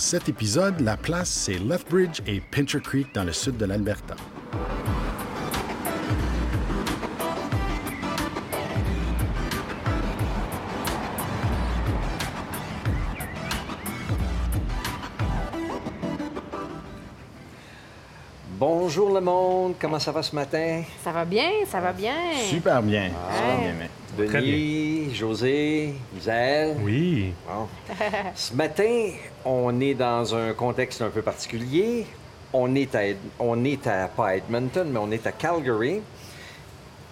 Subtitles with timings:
[0.00, 4.16] cet épisode, la place, c'est Lethbridge et Pincher Creek dans le sud de l'Alberta.
[18.58, 20.82] Bonjour le monde, comment ça va ce matin?
[21.02, 22.12] Ça va bien, ça va bien.
[22.48, 23.08] Super bien.
[23.08, 23.62] Super Ouais.
[23.62, 23.90] bien, mais-
[24.26, 26.76] Denis, José, Isaël.
[26.82, 27.32] Oui.
[27.46, 27.68] Bon.
[28.34, 29.12] Ce matin,
[29.44, 32.06] on est dans un contexte un peu particulier.
[32.52, 33.00] On est à,
[33.38, 36.00] on à pas Edmonton, mais on est à Calgary.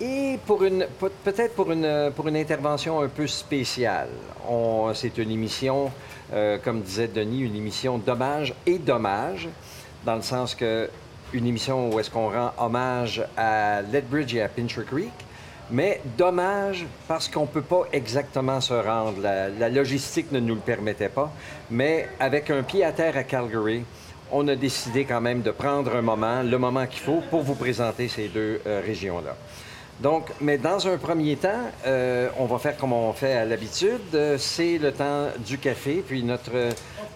[0.01, 4.09] Et pour une, peut- peut-être pour une, intervention un peu spéciale.
[4.95, 5.91] C'est une émission,
[6.33, 9.49] euh, comme disait Denis, une émission d'hommage et dommage,
[10.05, 10.89] dans le sens que
[11.33, 15.11] une émission où est-ce qu'on rend hommage à Lethbridge et à Pincher Creek,
[15.71, 19.21] mais dommage parce qu'on ne peut pas exactement se rendre.
[19.23, 21.31] La, la logistique ne nous le permettait pas.
[21.71, 23.85] Mais avec un pied à terre à Calgary,
[24.31, 27.55] on a décidé quand même de prendre un moment, le moment qu'il faut, pour vous
[27.55, 29.35] présenter ces deux euh, régions-là.
[30.01, 31.49] Donc, mais dans un premier temps,
[31.87, 33.99] euh, on va faire comme on fait à l'habitude.
[34.15, 36.05] Euh, c'est le temps du café.
[36.07, 36.53] Puis notre,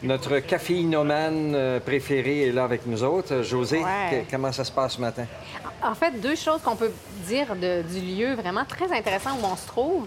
[0.03, 3.43] notre caféinomane préféré est là avec nous autres.
[3.43, 4.25] José, Ouais.
[4.27, 5.27] que- comment ça se passe ce matin?
[5.85, 6.93] En fait, deux choses qu'on peut
[7.27, 10.07] dire de- du lieu vraiment très intéressant où on se trouve.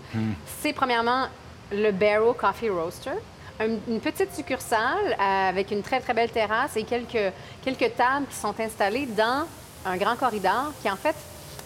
[0.62, 1.28] C'est premièrement
[1.72, 3.12] le Barrow Coffee Roaster,
[3.60, 8.26] un- une petite succursale euh, avec une très, très belle terrasse et quelques, quelques tables
[8.30, 9.46] qui sont installées dans
[9.86, 11.16] un grand corridor qui, en fait,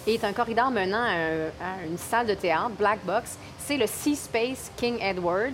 [0.08, 3.38] est un corridor menant à, un- à une salle de théâtre, Black Box.
[3.60, 5.54] C'est le Sea Space King Edward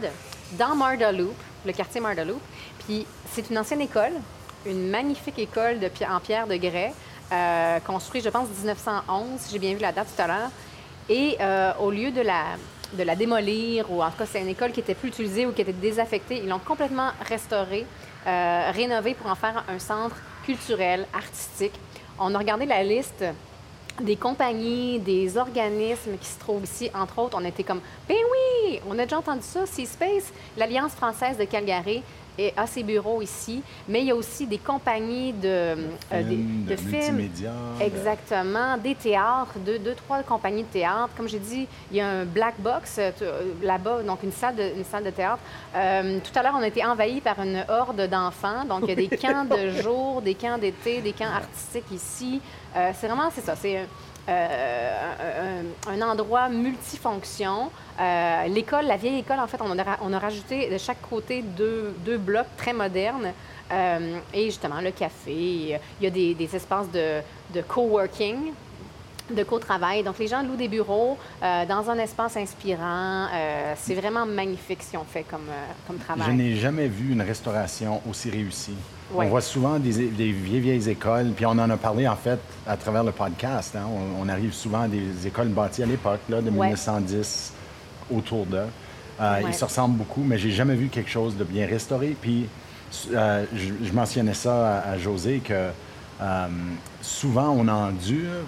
[0.54, 2.42] dans Marda-Loop, le quartier Marda-Loop.
[2.86, 4.14] Puis c'est une ancienne école,
[4.66, 6.94] une magnifique école de en pierre de grès,
[7.32, 9.48] euh, construite, je pense, 1911.
[9.52, 10.50] J'ai bien vu la date tout à l'heure.
[11.10, 14.80] Et euh, au lieu de la, démolir, ou en tout cas, c'est une école qui
[14.80, 17.86] était plus utilisée ou qui était désaffectée, ils l'ont complètement restaurée,
[18.26, 21.74] euh, rénovée pour en faire un centre culturel, artistique.
[22.20, 23.24] On a regardé la liste
[24.02, 26.90] des compagnies, des organismes qui se trouvent ici.
[26.94, 30.94] Entre autres, on était comme, ben oui, on a déjà entendu ça, Sea Space, l'Alliance
[30.94, 32.04] française de Calgary
[32.38, 35.76] et a ses bureaux ici, mais il y a aussi des compagnies de, euh,
[36.24, 37.16] des- de de films.
[37.16, 41.10] multimédia, Exactement, des théâtres, deux, deux, trois compagnies de théâtre.
[41.16, 44.56] Comme j'ai dit, il y a un black box euh, euh, là-bas, donc une salle
[44.56, 45.40] de, une salle de théâtre.
[45.76, 48.66] Euh, tout à l'heure, on a été envahis par une horde d'enfants.
[48.68, 52.42] Donc, il y a des camps de jour, des camps d'été, des camps artistiques ici.
[52.76, 53.88] Euh, c'est vraiment, c'est ça, c'est
[54.28, 57.70] euh, un- endroit multifonction.
[58.00, 61.42] Euh, l'école, la vieille école, en fait, on a, on a rajouté de chaque côté
[61.42, 63.32] deux, deux blocs très modernes.
[63.72, 67.22] Euh, et justement, le café, il y a des, espaces de,
[67.54, 68.52] de coworking,
[69.32, 70.04] de co-travail.
[70.04, 73.28] Donc, les gens louent des bureaux dans un espace inspirant.
[73.76, 75.48] C'est vraiment magnifique ce qu'ils ont fait comme,
[75.88, 76.36] comme Je travail.
[76.36, 78.78] n'ai jamais vu une restauration aussi réussie.
[79.12, 79.26] Ouais.
[79.28, 82.40] On voit souvent des, des vieilles, vieilles écoles, puis on en a parlé en fait
[82.68, 83.76] à travers le podcast.
[83.76, 83.86] hein.
[83.88, 86.68] On, on arrive souvent à des écoles bâties à l'époque, là, de Ouais.
[86.68, 87.54] 1910
[88.16, 88.58] autour d'eux.
[89.22, 89.44] Euh, Ouais.
[89.48, 92.16] Ils se ressemblent beaucoup, mais j'ai jamais vu quelque chose de bien restauré.
[92.20, 92.48] Puis
[93.14, 95.70] euh, je, je mentionnais ça à, à José que
[96.22, 96.48] euh,
[97.02, 98.46] souvent on endure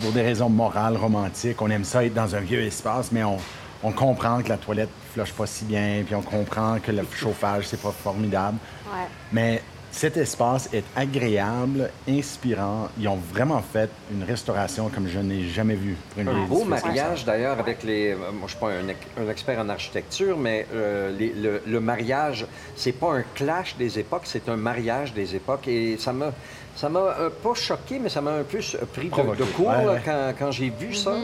[0.00, 1.60] pour des raisons morales, romantiques.
[1.62, 3.36] On aime ça être dans un vieux espace, mais on,
[3.84, 7.02] on comprend que la toilette ne flush pas si bien, puis on comprend que le
[7.14, 8.58] chauffage, c'est pas formidable.
[8.86, 9.06] Ouais.
[9.32, 9.62] Mais
[9.96, 12.88] cet espace est agréable, inspirant.
[13.00, 15.96] Ils ont vraiment fait une restauration comme je n'ai jamais vu.
[16.10, 18.10] pour une Un beau mariage d'ailleurs avec les.
[18.12, 21.62] euh, Moi, je suis pas un, ex- un expert en architecture, mais euh, les- le,
[21.66, 22.44] le mariage,
[22.76, 25.66] c'est pas un clash des époques, c'est un mariage des époques.
[25.66, 26.30] Et ça m'a,
[26.76, 28.58] ça m'a euh, pas choqué, mais ça m'a un peu
[28.92, 30.02] pris de, court Ouais, là, ouais.
[30.04, 31.14] quand, quand j'ai vu ça,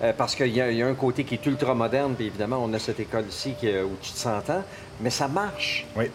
[0.00, 2.26] Euh, parce qu'il y, a- il y a un côté qui est ultra moderne, puis
[2.26, 4.62] évidemment, on a cette école ici qui, où tu te s'entends,
[5.00, 5.86] mais ça marche.
[5.96, 6.06] Oui.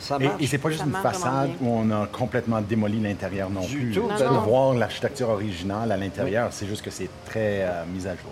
[0.00, 0.42] Ça Et, marche.
[0.42, 3.78] et c'est pas juste Ça une façade où on a complètement démoli l'intérieur non Du
[3.78, 3.92] plus.
[3.92, 4.08] tout.
[4.08, 4.40] Non, non.
[4.40, 8.30] voir l'architecture originale à l'intérieur, c'est juste que c'est très euh, mis à jour.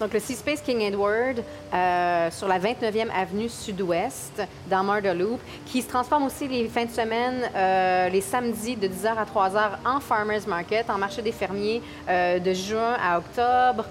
[0.00, 1.42] Donc, le Sea Space King Edward,
[1.74, 6.86] euh, sur la 29e avenue sud-ouest, dans Marda Loop, qui se transforme aussi les fins
[6.86, 11.32] de semaine, euh, les samedis de 10h à 3h en Farmers Market, en marché des
[11.32, 13.84] fermiers, euh, de juin à octobre.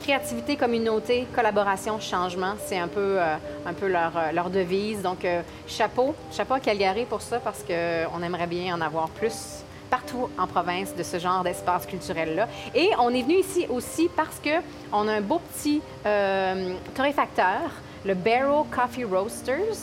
[0.00, 5.02] Créativité, communauté, collaboration, changement, c'est un peu, un peu leur, leur devise.
[5.02, 5.26] Donc,
[5.66, 9.63] chapeau, chapeau à Calgary pour ça, parce qu'on aimerait bien en avoir plus
[9.94, 12.48] partout en province de ce genre d'espace culturel-là.
[12.74, 14.56] Et on est venu ici aussi parce que
[14.92, 17.70] on a un beau petit euh, torréfacteur,
[18.04, 19.78] le Barrow Coffee Roasters,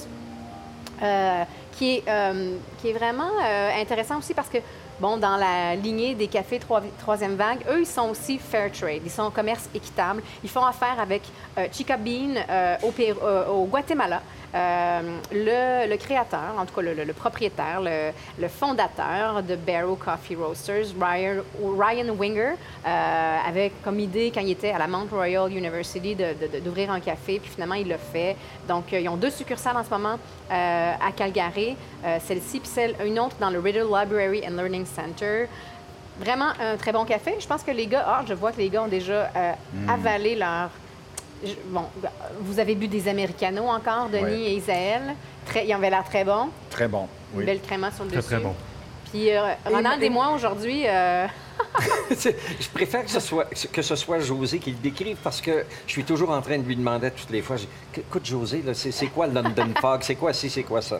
[1.01, 1.43] euh,
[1.77, 4.57] qui est, euh, qui est vraiment euh, intéressant aussi parce que,
[4.99, 9.01] bon, dans la lignée des cafés troi- troisième vague, eux, ils sont aussi fair trade.
[9.05, 10.21] Ils sont en commerce équitable.
[10.43, 11.21] Ils font affaire avec
[11.57, 12.33] euh, Chica Bean
[13.49, 14.21] au Guatemala.
[14.53, 15.01] Euh,
[15.31, 21.41] le, le créateur, en tout cas le, propriétaire, le, fondateur de Barrow Coffee Roasters, Ryan,
[21.79, 22.53] Ryan Winger,
[22.85, 26.59] euh, avait comme idée quand il était à la Mount Royal University de- de- de-
[26.59, 28.35] d'ouvrir un café, puis finalement il l'a fait.
[28.67, 30.17] Donc euh, ils ont deux succursales en ce moment
[30.49, 31.77] à Calgary,
[32.27, 35.47] celle-ci puis celle, une autre dans le Riddle Library and Learning Center.
[36.19, 37.35] Vraiment un très bon café.
[37.39, 39.53] Je pense que les gars, ah, je vois que les gars ont déjà euh,
[39.87, 40.69] avalé leur
[41.43, 41.83] je- Bon,
[42.41, 44.41] vous avez bu des Americanos encore, Denis Ouais.
[44.41, 45.01] et Isaël.
[45.45, 46.49] Très, ils avaient l'air très bons.
[46.69, 47.07] Très bon.
[47.33, 47.45] Une Oui.
[47.45, 48.29] belle créma sur le Très, dessus.
[48.29, 48.53] très bon.
[49.11, 51.27] Puis euh, Ronald Et- et moi, aujourd'hui, euh,
[52.09, 55.91] je préfère que ce, soit, que ce soit José qui le décrive parce que je
[55.91, 57.57] suis toujours en train de lui demander toutes les fois.
[57.95, 59.99] Écoute, José, c'est, quoi le London Fog?
[60.01, 60.99] C'est quoi ci, c'est quoi ça?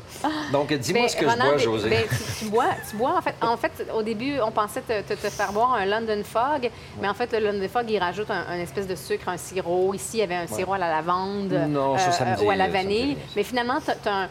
[0.51, 1.89] Donc, dis-moi ben, ce que Ronald, je bois, ben, José.
[1.89, 3.35] ben, tu, tu bois, tu bois, en fait.
[3.41, 6.69] En fait, au début, on pensait te, te- te faire boire un London Fog,
[7.01, 9.93] mais en fait, le London Fog, il rajoute un, un espèce de sucre, un sirop.
[9.93, 12.43] Ici, il y avait un sirop à la lavande euh, Non, ça, ça me dit-
[12.45, 13.17] ou à la vanille.
[13.35, 14.29] Mais finalement, tu as,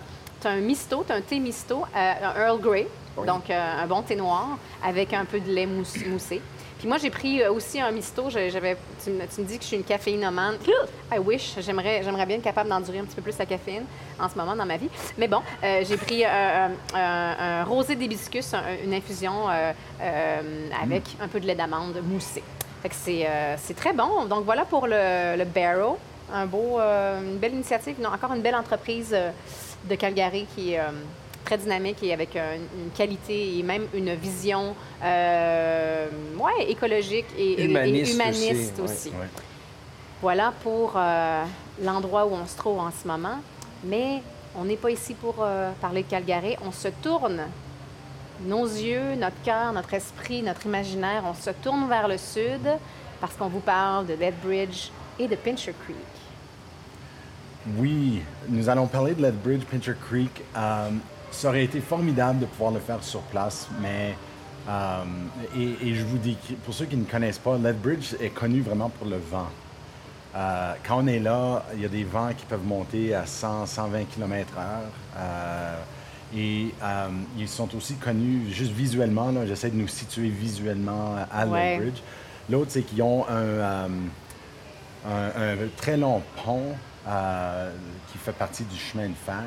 [0.50, 2.86] un misto, tu as un thé misto, euh, un Earl Grey,
[3.20, 3.26] Oui.
[3.26, 6.40] donc euh, un bon thé noir avec un peu de lait mousse- moussé.
[6.78, 8.30] Puis moi, j'ai pris euh, aussi un misto.
[8.30, 8.74] J'avais,
[9.04, 10.56] tu, me, tu me dis que je suis une caféinomane.
[11.14, 11.56] I wish.
[11.58, 13.84] J'aimerais, j'aimerais bien être capable d'endurer un petit peu plus la caféine
[14.18, 14.88] en ce moment dans ma vie.
[15.18, 19.48] Mais bon, euh, j'ai pris euh, un, rosé d'hibiscus, un- une infusion
[20.82, 22.42] avec un peu de lait d'amande moussé.
[22.82, 24.24] Fait que c'est, très bon.
[24.24, 25.98] Donc voilà pour le, le Barrow.
[26.32, 28.00] Un beau, une belle initiative.
[28.00, 29.14] Non, encore une belle entreprise
[29.84, 30.80] de Calgary qui est
[31.50, 36.06] très dynamique et avec une une qualité et même une vision euh,
[36.38, 39.10] ouais, écologique et Humaniste aussi.
[40.22, 41.44] Voilà pour euh,
[41.82, 43.38] l'endroit où on se trouve en ce moment.
[43.82, 44.22] Mais
[44.54, 46.56] on n'est pas ici pour euh, parler de Calgary.
[46.64, 47.40] On se tourne,
[48.44, 52.64] nos yeux, notre cœur, notre esprit, notre imaginaire, on se tourne vers le sud
[53.20, 55.96] parce qu'on vous parle de Lethbridge et de Pincher Creek.
[57.76, 60.42] Oui, nous allons parler de Lethbridge, Pincher Creek.
[61.30, 64.16] Ça aurait été formidable de pouvoir le faire sur place, mais
[64.68, 65.02] euh,
[65.56, 68.90] et, et je vous dis, pour ceux qui ne connaissent pas, Lethbridge est connu vraiment
[68.90, 69.48] pour le vent.
[70.36, 73.66] Euh, quand on est là, il y a des vents qui peuvent monter à 100,
[73.66, 75.18] 120 km/h.
[76.36, 79.32] Et euh, ils sont aussi connus juste visuellement.
[79.46, 81.78] J'essaie de nous situer visuellement à Ouais.
[81.78, 82.00] Lethbridge.
[82.48, 83.88] L'autre, c'est qu'ils ont un, euh,
[85.08, 86.74] un, un très long pont
[87.08, 87.72] euh,
[88.12, 89.42] qui fait partie du chemin de fer.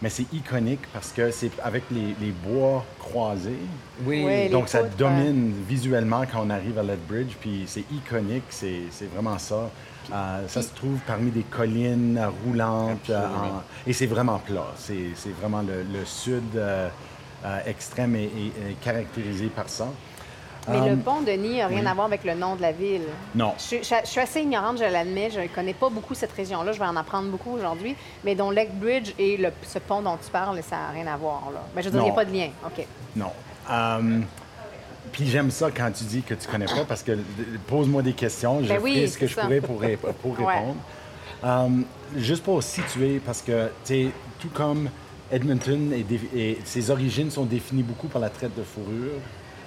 [0.00, 3.58] Mais c'est iconique parce que c'est avec les, les bois croisés.
[4.04, 4.22] Oui.
[4.24, 8.82] Oui, Donc ça poutres, domine visuellement quand on arrive à Lethbridge, puis c'est iconique, c'est
[8.92, 9.70] c'est vraiment ça.
[10.12, 14.68] Euh, ça se trouve parmi des collines roulantes euh, en- et c'est vraiment plat.
[14.76, 16.88] C'est c'est vraiment le, le sud euh,
[17.44, 19.88] euh, extrême est, est- est caractérisé par ça.
[20.70, 21.86] Mais le Um, pont Denis n'a rien oui.
[21.86, 23.02] à voir avec le nom de la ville.
[23.34, 23.54] Non.
[23.58, 25.30] Je, suis- je- je suis assez ignorante, je l'admets.
[25.30, 26.72] Je ne connais pas beaucoup cette région-là.
[26.72, 27.96] Je vais en apprendre beaucoup aujourd'hui.
[28.24, 31.50] Mais dont Lethbridge et le- ce pont dont tu parles, ça n'a rien à voir.
[31.52, 31.60] Là.
[31.74, 32.48] Mais je veux dire, il n'y a pas de lien.
[32.66, 32.84] OK.
[33.16, 33.30] Non.
[33.70, 34.20] Euh,
[35.12, 37.12] puis j'aime ça quand tu dis que tu connais pas parce que
[37.66, 40.54] pose-moi des questions, je Ben oui, ferai ce que je pourrais pour, ré- pour Ouais.
[40.54, 40.76] répondre.
[41.44, 41.68] Euh,
[42.16, 44.08] juste pour situer, parce que, tu sais,
[44.40, 44.88] tout comme
[45.30, 45.92] Edmonton,
[46.34, 49.20] et ses origines sont définies beaucoup par la traite de fourrure,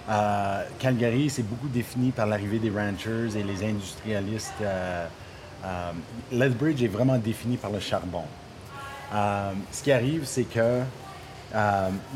[0.09, 4.53] euh, Calgary, c'est beaucoup défini par l'arrivée des ranchers et les industrialistes.
[4.61, 5.05] euh,
[5.63, 5.91] euh,
[6.31, 8.23] Lethbridge est vraiment défini par le charbon.
[9.13, 10.81] Euh, ce qui arrive, c'est que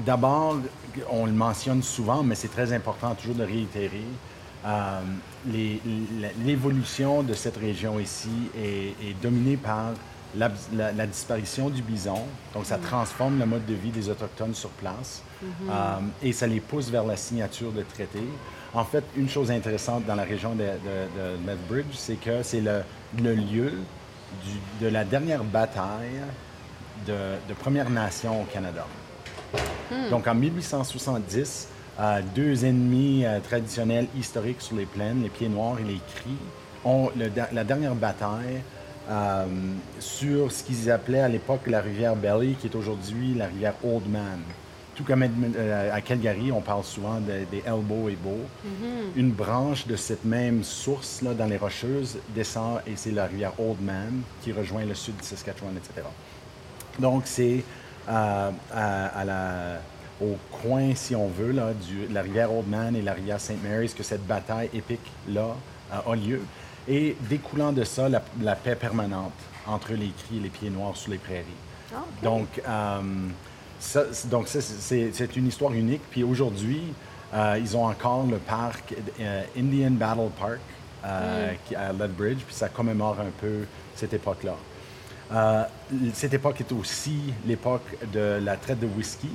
[0.05, 0.57] d'abord,
[1.11, 4.05] on le mentionne souvent, mais c'est très important toujours de réitérer.
[6.45, 9.91] L'évolution de cette région ici est, est dominée par
[10.35, 12.19] la, la- la disparition du bison.
[12.53, 15.21] Donc, ça transforme le mode de vie des Autochtones sur place
[15.69, 15.73] euh,
[16.23, 18.27] et ça les pousse vers la signature de traités.
[18.73, 22.81] En fait, une chose intéressante dans la région de, de, c'est que c'est le,
[23.21, 23.71] le lieu
[24.43, 26.21] du- de la dernière bataille
[27.07, 27.13] de,
[27.47, 28.85] de Première Nation au Canada.
[30.09, 35.79] Donc en 1870, euh, deux ennemis euh, traditionnels historiques sur les plaines, les Pieds Noirs
[35.79, 36.35] et les Cris,
[36.83, 38.61] ont le la dernière bataille
[39.09, 39.45] euh,
[39.99, 44.09] sur ce qu'ils appelaient à l'époque la rivière Belly, qui est aujourd'hui la rivière Old
[44.09, 44.39] Man.
[44.95, 48.39] Tout comme euh, à Calgary, on parle souvent de- des Elbow et Bow.
[49.15, 53.51] Une branche de cette même source là, dans les Rocheuses descend et c'est la rivière
[53.59, 56.07] Old Man qui rejoint le sud du Saskatchewan, etc.
[56.99, 57.63] Donc, c'est
[58.07, 59.79] euh, à, à la-
[60.21, 63.61] au coin, si on veut, là, du, la rivière Oldman et la rivière St.
[63.61, 65.55] Mary's que cette bataille épique-là
[65.93, 66.39] euh, a lieu.
[66.87, 69.33] Et découlant de ça, la, la paix permanente
[69.67, 71.43] entre les cris et les pieds noirs sous les prairies.
[71.93, 71.97] Ah.
[72.23, 73.01] Donc, euh,
[73.79, 74.61] ça, donc, c'est-
[75.35, 76.01] une histoire unique.
[76.09, 76.81] Puis aujourd'hui,
[77.33, 80.59] euh, ils ont encore le parc euh, Indian Battle Park
[81.05, 83.65] euh, qui- à Lethbridge, puis ça commémore un peu
[83.95, 84.55] cette époque-là.
[86.13, 89.29] Cette époque est aussi l'époque de la traite de whisky,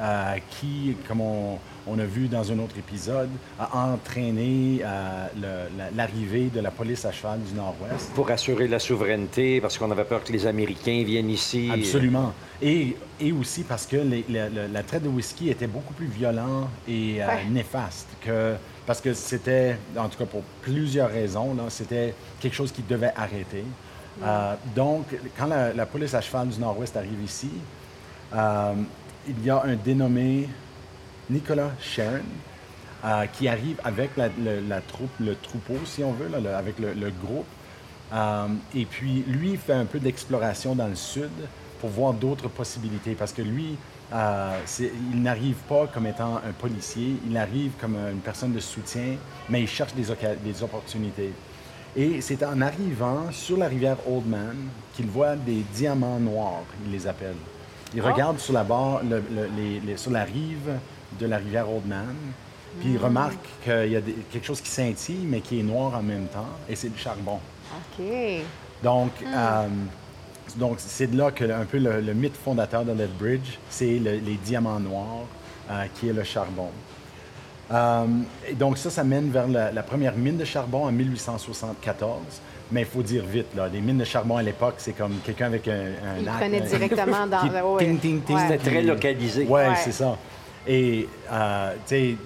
[0.00, 3.28] euh, qui, comme on, on a vu dans un autre épisode,
[3.60, 8.10] a entraîné euh, le- la- l'arrivée de la police à cheval du Nord-Ouest.
[8.14, 11.70] Pour assurer la souveraineté, parce qu'on avait peur que les Américains viennent ici.
[11.72, 12.32] Absolument.
[12.62, 16.06] Et, et aussi parce que les- la, la- la traite de whisky était beaucoup plus
[16.06, 17.44] violent et euh, Ouais.
[17.50, 18.54] néfaste que
[18.86, 23.12] parce que c'était, en tout cas pour plusieurs raisons, là, c'était quelque chose qui devait
[23.16, 23.64] arrêter.
[24.22, 25.06] Euh, donc,
[25.38, 27.50] quand la, la police à cheval du Nord-Ouest arrive ici,
[28.34, 28.74] euh,
[29.28, 30.48] il y a un dénommé
[31.30, 32.20] Nicolas Sharon
[33.04, 37.46] euh, qui arrive avec la, le- troupe, le troupeau, si on veut, avec le, groupe.
[38.12, 41.30] Euh, et puis, lui, il fait un peu d'exploration dans le sud
[41.80, 43.14] pour voir d'autres possibilités.
[43.14, 43.76] Parce que lui,
[44.12, 44.58] euh,
[45.12, 49.16] il n'arrive pas comme étant un policier, il arrive comme une personne de soutien,
[49.48, 50.04] mais il cherche des,
[50.42, 51.32] des opportunités.
[51.96, 54.56] Et c'est en arrivant sur la rivière Oldman
[54.94, 57.36] qu'il voit des diamants noirs, il les appelle.
[57.94, 58.06] Il Oh.
[58.12, 60.70] regarde sur la, barre, le- le- les- les- sur la rive
[61.20, 62.14] de la rivière Oldman,
[62.80, 65.94] puis il remarque qu'il y a des- quelque chose qui scintille, mais qui est noir
[65.94, 67.38] en même temps, et c'est du charbon.
[67.98, 68.04] OK.
[68.82, 69.68] Donc, euh,
[70.56, 73.98] donc c'est de là que le- un peu le, le mythe fondateur de Lethbridge, c'est
[73.98, 75.26] le- les diamants noirs,
[75.70, 76.70] euh, qui est le charbon.
[77.72, 78.04] Euh,
[78.46, 82.18] et donc ça, ça mène vers la, la première mine de charbon en 1874.
[82.72, 85.46] Mais il faut dire vite, là, les mines de charbon à l'époque, c'est comme quelqu'un
[85.46, 87.84] avec un, un Il arc, prenait un- directement dans qui le- ouais.
[87.84, 88.42] ting, ting, ting, Ouais.
[88.48, 89.44] C'était très localisé.
[89.44, 89.74] Ouais, Ouais.
[89.84, 90.16] c'est ça.
[90.66, 92.16] Et, euh, tu sais,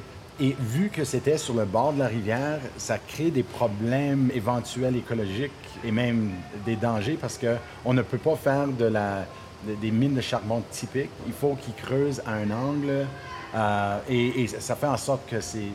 [0.41, 4.95] et vu que c'était sur le bord de la rivière, ça crée des problèmes éventuels
[4.97, 5.51] écologiques
[5.85, 6.31] et même
[6.65, 9.27] des dangers parce qu'on ne peut pas faire de la,
[9.67, 11.11] de- des mines de charbon typiques.
[11.27, 13.07] Il faut qu'ils creusent à un angle
[13.57, 15.73] euh, et, et ça fait en sorte que c'est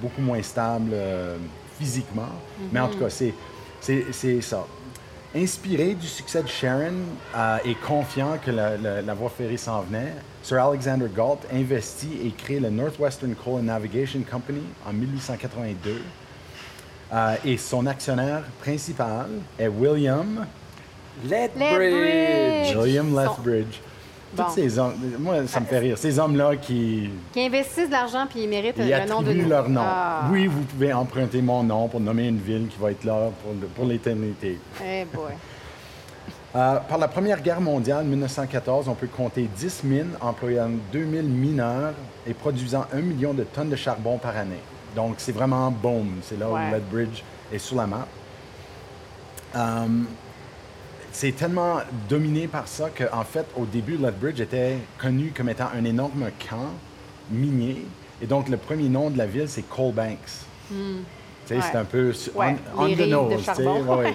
[0.00, 1.36] beaucoup moins stable euh,
[1.80, 2.28] physiquement.
[2.72, 3.34] Mais en tout cas, c'est
[4.12, 4.66] c'est- ça.
[5.36, 6.94] Inspiré du succès de Sharon
[7.36, 12.18] euh, et confiant que la, la- la voie ferrée s'en venait, Sir Alexander Galt investit
[12.24, 16.00] et crée le Northwestern Coal and Navigation Company en 1882.
[17.12, 19.26] Euh, et son actionnaire principal
[19.58, 20.46] est William,
[21.24, 21.78] Lethbridge.
[21.78, 22.76] Lethbridge.
[22.76, 23.80] William Son- Lethbridge.
[24.36, 24.44] Bon.
[24.44, 25.96] Tous ces hommes, moi, ça me fait rire.
[25.96, 29.48] Ces hommes-là qui, Qui investissent de l'argent puis ils méritent ils le nom de nous.
[29.48, 29.80] leur nom.
[29.84, 30.28] Ah.
[30.30, 33.30] Oui, vous pouvez emprunter mon nom pour nommer une ville qui va être là
[33.74, 34.58] pour, l'éternité.
[34.84, 35.32] Eh boy.
[36.56, 41.94] Euh, par la Première Guerre mondiale, 1914, on peut compter 10 mines employant 2000 mineurs
[42.26, 44.60] et produisant 1 million de tonnes de charbon par année.
[44.96, 46.16] Donc, c'est vraiment boom.
[46.22, 46.60] C'est là Ouais.
[46.68, 48.06] où Lethbridge est sur la map.
[49.56, 49.86] Euh,
[51.18, 55.84] c'est tellement dominé par ça qu'en fait, au début, Lethbridge était connu comme étant un
[55.84, 56.70] énorme camp
[57.28, 57.84] minier.
[58.22, 60.18] Et donc, le premier nom de la ville, c'est Coalbanks.
[60.68, 60.74] Tu
[61.46, 61.60] sais, Ouais.
[61.72, 63.32] C'est un peu Ouais, on, the nose.
[63.36, 63.44] tu sais.
[63.64, 63.96] charbon.
[63.96, 64.14] Ouais,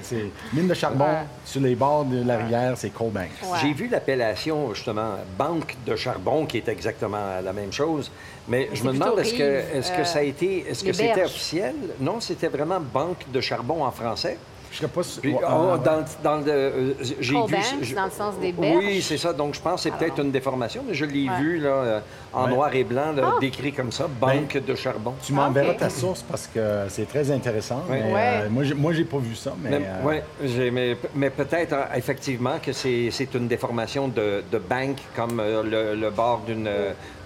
[0.54, 1.26] mine de charbon Ouais.
[1.44, 3.32] sur les bords de la rivière, c'est Coalbanks.
[3.44, 3.58] Ouais.
[3.62, 8.10] J'ai vu l'appellation, justement, banque de charbon, qui est exactement la même chose.
[8.48, 11.76] Mais je me demande, est-ce que, que euh, ça a été, est-ce que c'était officiel?
[12.00, 14.38] Non, c'était vraiment banque de charbon en français.
[14.74, 15.22] Je serais pas sûr.
[15.22, 18.76] Puis, oh, dans, dans le, euh, j'ai vu, je- dans le sens des berges.
[18.78, 19.32] Oui, c'est ça.
[19.32, 21.38] Donc, je pense que c'est peut-être une déformation, mais je l'ai Ouais.
[21.40, 22.00] vu là, euh,
[22.34, 22.50] en Ouais.
[22.50, 23.38] noir et blanc, là, Ah.
[23.40, 25.14] décrit comme ça, banque de charbon.
[25.24, 27.84] Tu m'enverras Ah, ta source parce que c'est très intéressant.
[27.88, 28.02] Ouais.
[28.04, 28.22] mais, Ouais.
[28.46, 29.70] euh, moi, j'ai, moi, j'ai pas vu ça, mais.
[29.78, 34.58] Mais, euh, ouais, j'ai- mais, mais peut-être effectivement que c'est c'est une déformation de, de
[34.58, 36.68] banque comme euh, le, le bord d'une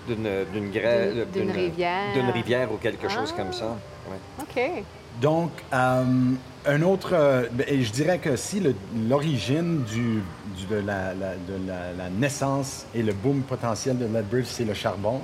[0.06, 2.14] d'une d'une gra- D'une- d'une rivière.
[2.14, 3.42] d'une rivière ou quelque chose Ah.
[3.42, 3.66] comme ça.
[4.10, 4.18] Ouais.
[4.42, 4.84] OK.
[5.22, 6.04] Donc, euh,
[6.66, 7.12] un autre.
[7.14, 8.62] euh, ben, je dirais que si
[9.10, 10.22] l'origine du,
[10.70, 11.14] de, la,
[12.12, 15.22] naissance et le boom potentiel de Lethbridge, c'est le charbon,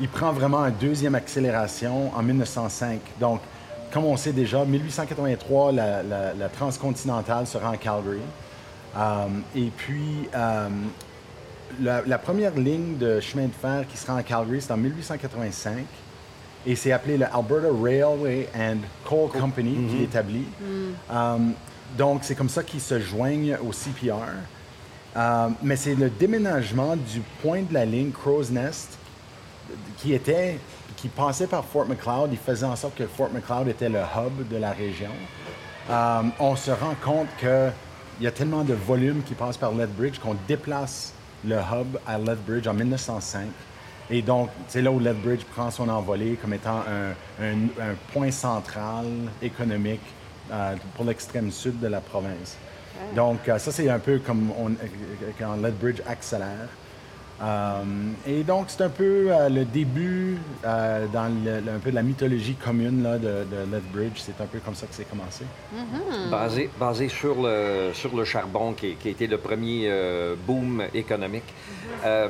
[0.00, 3.00] il prend vraiment une deuxième accélération en 1905.
[3.20, 3.40] Donc,
[3.92, 8.18] comme on sait déjà, 1883, la, transcontinentale se rend à Calgary.
[8.96, 10.68] Euh, et puis, euh,
[11.80, 14.76] la, la première ligne de chemin de fer qui se rend à Calgary, c'est en
[14.76, 15.86] 1885.
[16.66, 20.46] Et c'est appelé le Alberta Railway and Coal Company qui l'établit.
[21.10, 21.36] Euh,
[21.98, 24.14] donc, c'est comme ça qu'ils se joignent au CPR.
[25.16, 28.96] Euh, mais c'est le déménagement du point de la ligne Crow's Nest
[29.98, 30.58] qui était
[30.96, 32.30] qui passait par Fort McLeod.
[32.30, 35.10] Il faisait en sorte que Fort McLeod était le hub de la région.
[35.90, 37.72] Euh, on se rend compte qu'il
[38.20, 41.12] y a tellement de volume qui passe par Lethbridge qu'on déplace
[41.44, 43.48] le hub à Lethbridge en 1905.
[44.12, 48.30] Et donc, c'est là où Lethbridge prend son envolée comme étant un, un- un point
[48.30, 49.06] central
[49.40, 50.02] économique
[50.52, 52.58] euh, pour l'extrême sud de la province.
[53.16, 56.68] Donc, euh, ça, c'est un peu comme on- euh, quand Lethbridge accélère.
[57.42, 57.82] Euh,
[58.26, 62.02] et donc, c'est un peu euh, le début euh, dans le- un peu de la
[62.02, 64.18] mythologie commune là, de, de Lethbridge.
[64.18, 65.44] C'est un peu comme ça que c'est commencé.
[66.30, 70.84] Basé, basé sur, le, sur le charbon, qui, qui a été le premier euh, boom
[70.94, 71.50] économique.
[72.04, 72.28] Euh,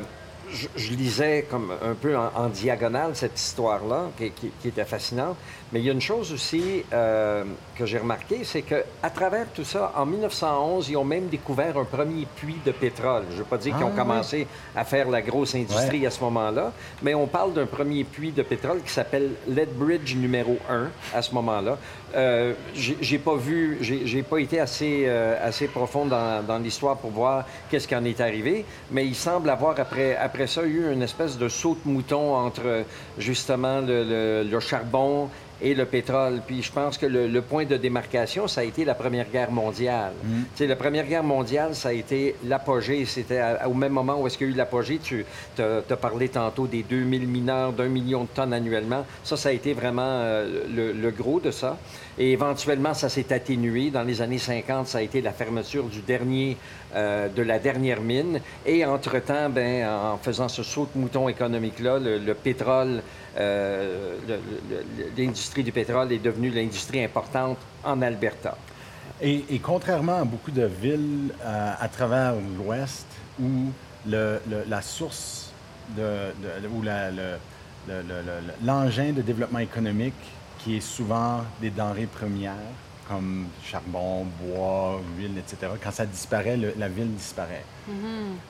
[0.52, 4.85] je, je lisais comme un peu en, en diagonale cette histoire-là, qui, qui- qui était
[4.85, 5.37] fascinante.
[5.73, 7.44] Mais il y a une chose aussi euh,
[7.78, 11.85] que j'ai remarqué, c'est qu'à travers tout ça, en 1911, ils ont même découvert un
[11.85, 13.23] premier puits de pétrole.
[13.30, 13.97] Je ne veux pas dire qu'ils Ah, ont oui.
[13.97, 18.32] commencé à faire la grosse industrie à ce moment-là, mais on parle d'un premier puits
[18.32, 21.78] de pétrole qui s'appelle Lethbridge numéro 1 à ce moment-là.
[22.14, 26.99] Euh, j'ai pas vu, j'ai j'ai pas été assez, euh, assez profond dans, dans l'histoire
[26.99, 30.92] pour voir qu'est-ce qui en est arrivé, mais il semble avoir après, après ça eu
[30.92, 32.84] une espèce de saut de mouton entre
[33.18, 35.28] justement le charbon
[35.62, 36.40] et le pétrole.
[36.47, 39.50] Puis je pense que le, le point de démarcation, ça a été la Première Guerre
[39.50, 40.12] mondiale.
[40.23, 43.04] Tu sais, la Première Guerre mondiale, ça a été l'apogée.
[43.04, 44.99] C'était au même moment où est-ce qu'il y a eu l'apogée.
[45.02, 45.25] Tu
[45.59, 49.07] as, parlé tantôt des 2000 mineurs, d'un million de tonnes annuellement.
[49.23, 51.78] Ça, ça a été vraiment euh, le, le gros de ça.
[52.19, 53.90] Et éventuellement, ça s'est atténué.
[53.90, 56.57] Dans les années 50, ça a été la fermeture du dernier,
[56.95, 58.40] euh, de la dernière mine.
[58.66, 63.02] Et entre-temps, ben, en faisant ce saut de mouton économique-là, le, le pétrole,
[63.38, 64.16] euh,
[65.16, 68.56] l'industrie du pétrole est devenue l'industrie importante en Alberta.
[69.20, 73.06] Et, et contrairement à beaucoup de villes euh, à travers l'Ouest
[73.40, 73.70] où
[74.06, 75.50] le- le- la source
[75.96, 77.38] de, de- ou la- le-
[77.88, 80.14] le- le- le- l'engin de développement économique
[80.58, 82.54] qui est souvent des denrées premières
[83.08, 87.64] comme charbon, bois, huile, etc., quand ça disparaît, le- la ville disparaît.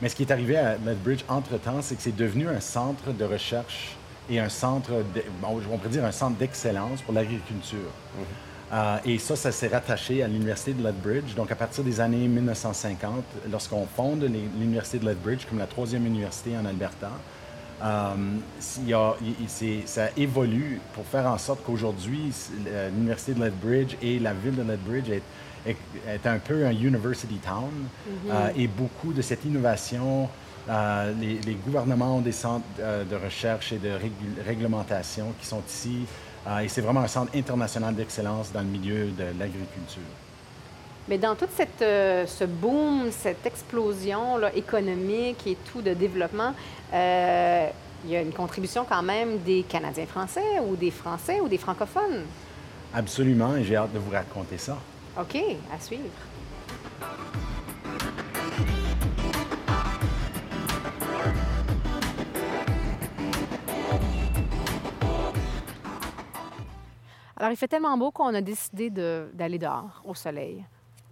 [0.00, 3.24] Mais ce qui est arrivé à Lethbridge entre-temps, c'est que c'est devenu un centre de
[3.24, 3.96] recherche
[4.30, 7.78] et un centre, de- bon, on pourrait dire un centre d'excellence pour l'agriculture.
[8.72, 11.34] Euh, et ça, ça s'est rattaché à l'Université de Lethbridge.
[11.34, 14.22] Donc, à partir des années 1950, lorsqu'on fonde
[14.58, 17.10] l'Université de Lethbridge comme la troisième université en Alberta,
[17.84, 18.14] euh,
[18.78, 22.32] il y a- il- il- c'est- ça évolue pour faire en sorte qu'aujourd'hui,
[22.94, 25.22] l'Université de Lethbridge et la ville de Lethbridge est,
[25.66, 25.76] est-
[26.08, 27.70] est un peu un university town.
[28.30, 30.30] Euh, et beaucoup de cette innovation,
[30.68, 33.90] euh, les, les gouvernements ont des centres euh, de recherche et de
[34.46, 36.06] réglementation qui sont ici.
[36.46, 40.02] Euh, et c'est vraiment un centre international d'excellence dans le milieu de l'agriculture.
[41.08, 46.54] Mais dans tout cette, ce boom, cette explosion là, économique et tout de développement,
[46.92, 51.58] il y a une contribution quand même des Canadiens français ou des Français ou des
[51.58, 52.22] francophones?
[52.94, 54.78] Absolument, et j'ai hâte de vous raconter ça.
[55.18, 55.36] OK,
[55.74, 56.02] à suivre.
[67.42, 70.64] Alors, il fait tellement beau qu'on a décidé d'aller dehors, au soleil,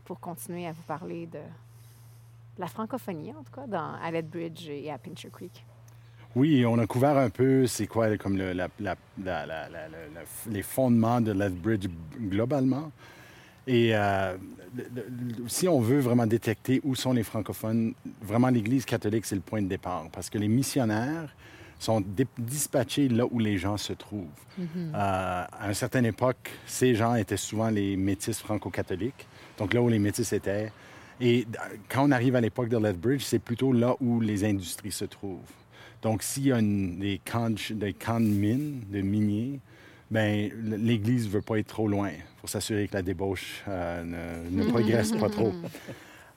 [0.04, 1.40] pour continuer à vous parler de
[2.56, 5.66] la francophonie, en tout cas, dans, à Lethbridge et à Pincher Creek.
[6.36, 8.54] Oui, on a couvert un peu c'est quoi comme les
[10.62, 11.88] fondements de Lethbridge
[12.20, 12.92] globalement.
[13.66, 14.36] Et euh,
[15.48, 19.62] si on veut vraiment détecter où sont les francophones, vraiment l'Église catholique, c'est le point
[19.62, 20.06] de départ.
[20.12, 21.34] Parce que les missionnaires
[21.80, 22.04] sont
[22.38, 24.26] dispatchés là où les gens se trouvent.
[24.58, 29.26] Euh, à une certaine époque, ces gens étaient souvent les métis franco-catholiques,
[29.58, 30.70] donc là où les métis étaient.
[31.20, 31.46] Et
[31.88, 35.38] quand on arrive à l'époque de Lethbridge, c'est plutôt là où les industries se trouvent.
[36.02, 39.60] Donc, s'il y a une- des, camps de, des camps de mines, de miniers,
[40.10, 44.02] ben, l'Église ne veut pas être trop loin pour s'assurer que la débauche euh,
[44.50, 45.52] ne, ne progresse pas trop.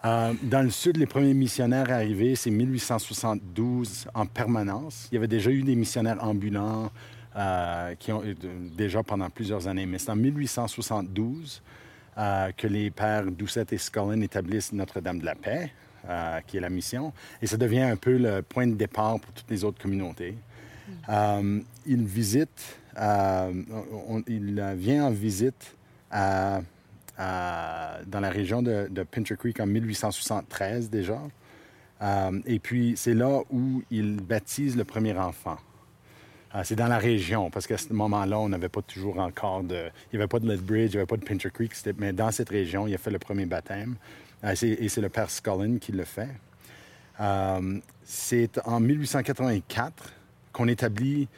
[0.06, 5.08] Euh, dans le sud, les premiers missionnaires arrivés, c'est 1872 en permanence.
[5.12, 6.92] Il y avait déjà eu des missionnaires ambulants
[7.38, 8.34] euh, qui ont euh,
[8.76, 11.62] déjà pendant plusieurs années, mais c'est en 1872
[12.18, 15.72] euh, que les pères Doucette et Scullin établissent Notre-Dame de la Paix,
[16.48, 19.50] qui est la mission, et ça devient un peu le point de départ pour toutes
[19.50, 20.36] les autres communautés.
[21.86, 23.54] Il visite, euh,
[24.10, 25.78] on- il vient en visite
[26.12, 26.60] à-
[27.18, 31.20] dans la région de, de Pincher Creek en 1873 déjà.
[32.04, 35.58] Euh, et puis, c'est là où il baptise le premier enfant.
[36.56, 39.90] Euh, c'est dans la région, parce qu'à ce moment-là, on n'avait pas toujours encore de...
[40.12, 42.32] Il n'y avait pas de Lethbridge, il n'y avait pas de Pincher Creek, mais dans
[42.32, 43.96] cette région, il a fait le premier baptême.
[44.44, 46.30] Euh, et c'est le père Scullin qui le fait.
[48.04, 50.14] C'est en 1884
[50.52, 51.30] qu'on établit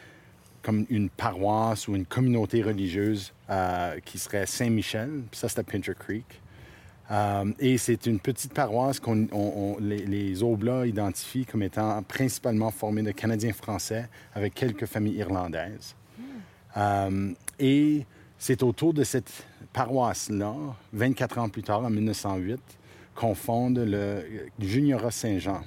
[0.65, 5.21] comme une paroisse ou une communauté religieuse euh, qui serait Saint-Michel.
[5.31, 6.25] Ça, c'était Pincher Creek.
[7.11, 9.11] Euh, et c'est une petite paroisse que
[9.79, 15.95] les, les Oblats identifient comme étant principalement formée de Canadiens français avec quelques familles irlandaises.
[16.77, 18.03] Euh, et
[18.39, 20.55] c'est autour de cette paroisse-là,
[20.93, 22.59] 24 ans plus tard, en 1908,
[23.15, 24.23] confondent le
[24.59, 25.61] Juniorat Saint-Jean.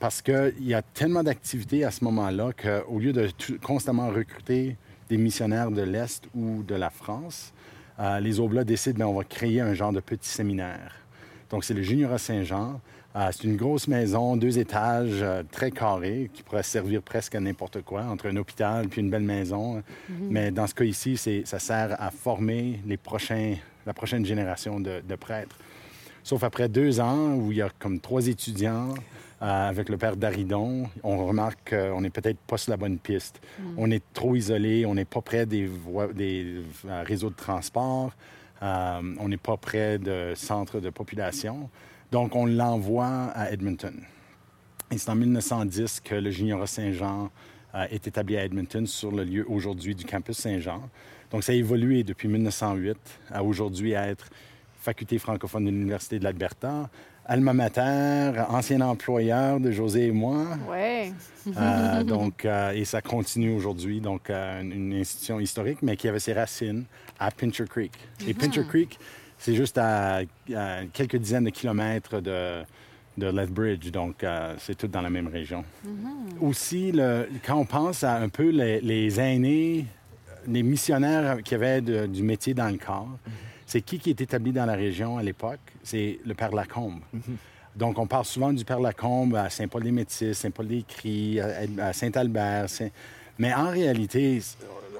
[0.00, 3.28] Parce qu'il y a tellement d'activités à ce moment-là qu'au lieu de
[3.62, 4.76] constamment recruter
[5.08, 7.52] des missionnaires de l'Est ou de la France,
[8.00, 10.92] euh, les Oblats décident ben, on va créer un genre de petit séminaire.
[11.50, 12.80] Donc, c'est le Juniorat Saint-Jean.
[13.14, 17.40] Euh, c'est une grosse maison, deux étages, euh, très carré, qui pourrait servir presque à
[17.40, 19.82] n'importe quoi, entre un hôpital puis une belle maison.
[20.08, 23.54] Mais dans ce cas ici, ça sert à former les prochains,
[23.86, 25.56] la prochaine génération de, de prêtres.
[26.24, 28.94] Sauf après deux ans où il y a comme trois étudiants
[29.42, 33.42] euh, avec le père Daridon, on remarque qu'on n'est peut-être pas sur la bonne piste.
[33.76, 38.12] On est trop isolé, on n'est pas près des, voies- des euh, réseaux de transport,
[38.62, 41.68] euh, on n'est pas près de centres de population.
[42.10, 43.94] Donc, on l'envoie à Edmonton.
[44.90, 47.30] Et c'est en 1910 que le Juniorat Saint-Jean
[47.90, 50.88] est établi à Edmonton sur le lieu aujourd'hui du campus Saint-Jean.
[51.30, 52.96] Donc, ça a évolué depuis 1908
[53.30, 54.30] à aujourd'hui à être
[54.84, 56.90] faculté francophone de l'Université de l'Alberta,
[57.24, 60.44] alma mater, ancien employeur de José et moi.
[60.70, 61.10] Ouais.
[61.56, 66.18] Euh, donc, euh, et ça continue aujourd'hui, donc euh, une, institution historique, mais qui avait
[66.18, 66.84] ses racines
[67.18, 67.92] à Pincher Creek.
[68.28, 68.98] Et Pincher Creek,
[69.38, 70.18] c'est juste à,
[70.54, 72.62] à quelques dizaines de kilomètres de,
[73.16, 74.24] de Lethbridge, donc
[74.58, 75.64] c'est tout dans la même région.
[76.42, 79.86] Aussi, le- quand on pense à un peu les, les aînés,
[80.46, 83.18] les missionnaires qui avaient de- du métier dans le corps,
[83.66, 85.60] c'est qui qui est établi dans la région à l'époque?
[85.82, 87.00] C'est le Père Lacombe.
[87.76, 91.40] Donc, on parle souvent du Père Lacombe à Saint-Paul-des-Métis, Saint-Paul-des-Cris,
[91.80, 92.68] à Saint-Albert.
[92.70, 92.90] Saint-
[93.38, 94.40] Mais en réalité,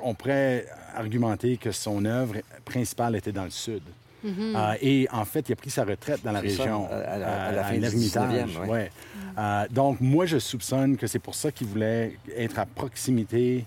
[0.02, 3.82] on pourrait argumenter que son œuvre principale était dans le sud.
[4.24, 7.44] Euh, et en fait, il a pris sa retraite dans la ça, région, à- la-
[7.44, 8.48] à la fin du l'Ermitage.
[8.48, 8.68] 19e, ouais.
[8.68, 8.90] ouais.
[9.36, 13.64] Euh, donc, moi, je soupçonne que c'est pour ça qu'il voulait être à proximité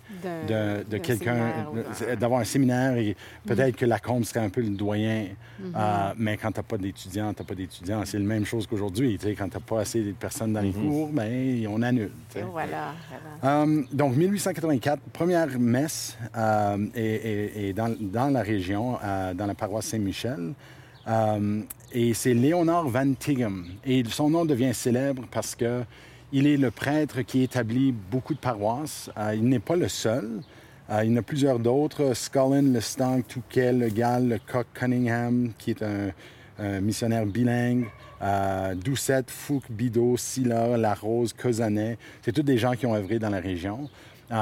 [0.48, 1.68] D'un- de, quelqu'un,
[2.20, 5.26] d'avoir un séminaire et peut-être que Lacombe serait un peu le doyen.
[5.60, 5.74] Mhm.
[5.76, 8.02] Euh, mais quand tu n'as pas d'étudiants, tu n'as pas d'étudiants.
[8.06, 9.18] C'est la même chose qu'aujourd'hui.
[9.18, 12.12] tu sais, Quand tu n'as pas assez de personnes dans les cours, ben, on annule.
[12.52, 12.94] Voilà.
[13.42, 13.62] voilà.
[13.64, 19.88] Euh, donc, 1884, première messe euh, est dans, dans la région, euh, dans la paroisse
[19.88, 20.54] Saint-Michel.
[21.08, 21.62] Euh,
[21.94, 23.66] et c'est Léonard Van Tighem.
[23.86, 25.84] Et son nom devient célèbre parce que
[26.34, 29.10] il est le prêtre qui établit beaucoup de paroisses.
[29.18, 30.42] Euh, il n'est pas le seul.
[30.90, 32.14] Euh, il y en a plusieurs d'autres.
[32.14, 36.12] Scullin, Le Stank, Touquet, Le Gall, Le Coq, Cunningham, qui est un,
[36.82, 37.86] missionnaire bilingue.
[38.22, 41.34] Euh, Doucette, Fouque, Bidot, Silla, La Rose.
[42.22, 43.90] C'est tous des gens qui ont œuvré dans la région.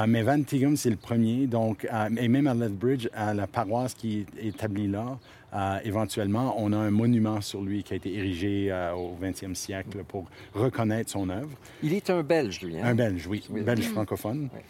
[0.08, 1.46] Mais Van Tighem, c'est le premier.
[1.46, 5.18] Donc, et même à Lethbridge, à la paroisse qui est établie là,
[5.56, 9.54] euh, éventuellement, on a un monument sur lui qui a été érigé euh, au 20e
[9.54, 11.50] siècle pour reconnaître son œuvre.
[11.82, 12.78] Il est un Belge, lui.
[12.78, 12.82] Hein?
[12.84, 13.62] Un Belge, oui, Oui.
[13.62, 14.48] Belge francophone.
[14.54, 14.60] Oui.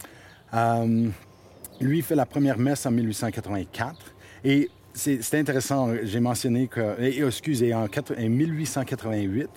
[0.55, 1.09] Euh,
[1.81, 3.97] lui fait la première messe en 1884.
[4.45, 9.49] Et c'est intéressant, j'ai mentionné que, et, excusez, en, quatre- en 1888,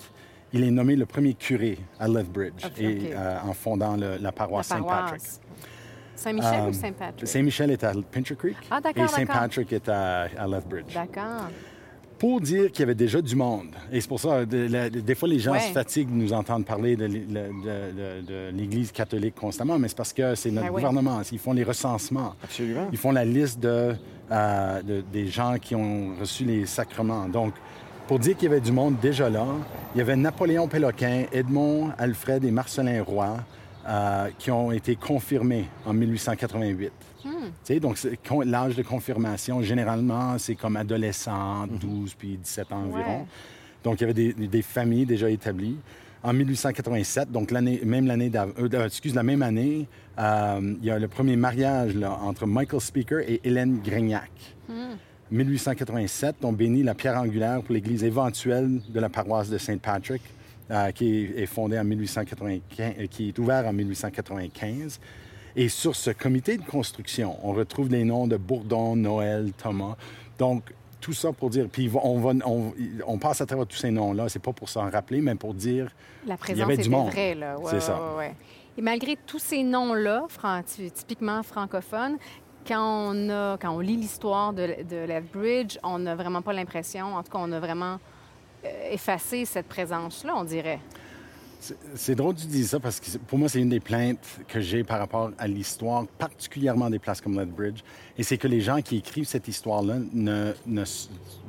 [0.52, 4.66] il est nommé le premier curé à Lethbridge Ok, et, en fondant le- La paroisse
[4.66, 5.22] Saint-Patrick.
[6.16, 7.28] Saint-Michel Euh, ou Saint-Patrick?
[7.28, 9.08] Saint-Michel est à Pincher Creek Ah, d'accord, et.
[9.08, 10.92] Saint-Patrick est à, à Lethbridge.
[10.94, 11.48] D'accord.
[12.18, 13.68] Pour dire qu'il y avait déjà du monde.
[13.90, 15.60] Et c'est pour ça, de- la- des fois, les gens Ouais.
[15.60, 19.78] se fatiguent de nous entendre parler de, l'É- le- de- de- de l'Église catholique constamment,
[19.78, 21.22] mais c'est parce que c'est notre Ben gouvernement.
[21.32, 22.34] Ils font les recensements.
[22.44, 22.88] Absolument.
[22.92, 23.94] Ils font la liste de,
[24.30, 27.26] euh, de- des gens qui ont reçu les sacrements.
[27.26, 27.54] Donc,
[28.06, 29.46] pour dire qu'il y avait du monde déjà là,
[29.94, 33.34] il y avait Napoléon Péloquin, Edmond Alfred et Marcelin Roy
[33.86, 36.92] euh, qui ont été confirmés en 1888.
[37.22, 37.28] Tu
[37.64, 37.98] sais, donc,
[38.44, 43.20] l'âge de confirmation, généralement, c'est comme adolescent, 12 puis 17 ans environ.
[43.20, 43.26] Ouais.
[43.84, 45.76] Donc, il y avait des, des familles déjà établies.
[46.22, 49.88] En 1887, donc l'année, même l'année euh, euh, excuse, la même année,
[50.18, 54.30] euh, il y a le premier mariage là, entre Michael Speaker et Hélène Grignac.
[55.30, 60.22] 1887, on bénit la pierre angulaire pour l'église éventuelle de la paroisse de Saint-Patrick,
[60.70, 65.00] euh, qui est, fondée en 1895, euh, qui est ouvert en 1895.
[65.56, 69.96] Et sur ce comité de construction, on retrouve les noms de Bourdon, Noël, Thomas.
[70.38, 72.72] Donc, tout ça pour dire, puis on, va, on,
[73.06, 75.90] on passe à travers tous ces noms-là, c'est pas pour s'en rappeler, mais pour dire
[76.26, 77.10] La il y présence avait du monde.
[77.10, 77.58] vraie, là.
[77.58, 78.14] Ouais, C'est ouais, ça.
[78.16, 78.34] ouais.
[78.78, 82.18] Et malgré tous ces noms-là, fran- typiquement francophones,
[82.68, 87.14] quand on, a, quand on lit l'histoire de, de Lethbridge, on n'a vraiment pas l'impression,
[87.16, 87.98] en tout cas, on a vraiment
[88.64, 90.80] euh, effacé cette présence-là, on dirait.
[91.94, 94.60] C'est- drôle que tu dises ça parce que pour moi, c'est une des plaintes que
[94.62, 97.80] j'ai par rapport à l'histoire, particulièrement des places comme Lethbridge.
[98.16, 100.84] Et c'est que les gens qui écrivent cette histoire-là ne, ne-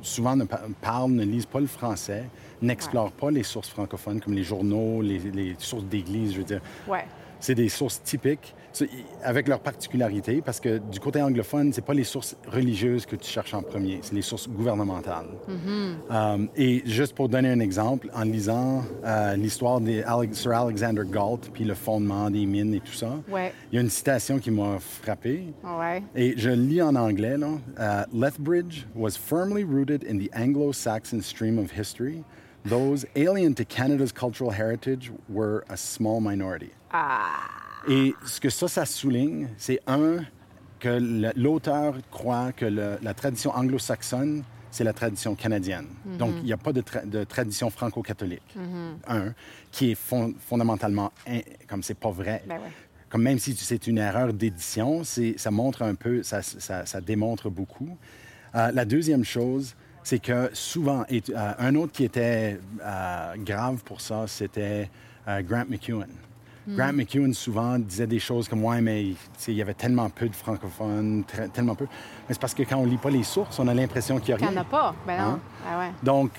[0.02, 2.24] souvent ne pa- parlent, ne lisent pas le français,
[2.60, 6.60] n'explorent pas les sources francophones comme les journaux, les, les sources d'église, je veux dire.
[6.86, 7.06] Ouais.
[7.40, 8.54] c'est des sources typiques
[9.22, 13.28] avec leurs particularités, parce que du côté anglophone, c'est pas les sources religieuses que tu
[13.30, 15.26] cherches en premier, c'est les sources gouvernementales.
[16.10, 21.50] Euh, et juste pour donner un exemple, en lisant euh, l'histoire de Sir Alexander Galt,
[21.52, 23.52] puis le fondement des mines et tout ça, Ouais.
[23.70, 25.52] il y a une citation qui m'a frappé.
[25.64, 26.02] Ouais.
[26.14, 27.36] Et je lis en anglais.
[27.36, 27.48] Là.
[27.78, 32.22] Euh, Lethbridge was firmly rooted in the Anglo-Saxon stream of history.
[32.64, 36.70] Those alien to Canada's cultural heritage were a small minority.
[37.88, 40.24] Et ce que ça, ça souligne, c'est un,
[40.78, 45.86] que l'auteur croit que le- la tradition anglo-saxonne, c'est la tradition canadienne.
[46.18, 48.56] Donc, il n'y a pas de, tra- de tradition franco-catholique.
[49.06, 49.34] Un,
[49.70, 52.42] qui est fon- fondamentalement, in- comme c'est pas vrai.
[52.46, 52.70] Ben ouais.
[53.10, 57.50] Comme même si c'est une erreur d'édition, ça montre un peu, ça, ça- ça démontre
[57.50, 57.98] beaucoup.
[58.54, 63.82] Euh, la deuxième chose, c'est que souvent, et, euh, un autre qui était euh, grave
[63.84, 64.88] pour ça, c'était
[65.26, 66.08] Grant McEwen.
[66.68, 69.04] Grant McEwen souvent disait des choses comme ouais, mais
[69.48, 71.86] il y avait tellement peu de francophones, tellement peu.
[72.28, 74.34] Mais c'est parce que quand on lit pas les sources, on a l'impression qu'il n'y
[74.34, 74.52] a Qu'il rien.
[74.54, 74.94] n'y en a pas.
[75.06, 75.24] Ben non.
[75.32, 75.40] Hein?
[75.68, 75.90] Ah ouais.
[76.02, 76.30] Donc,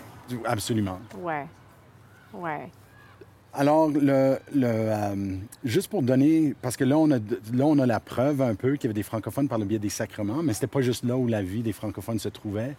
[0.46, 1.00] absolument.
[1.20, 1.46] Ouais.
[2.34, 2.70] Ouais.
[3.54, 7.86] Alors, le, le, euh, juste pour donner, parce que là on, a, là, on a
[7.86, 10.54] la preuve un peu qu'il y avait des francophones par le biais des sacrements, mais
[10.54, 12.76] c'était pas juste là où la vie des francophones se trouvait.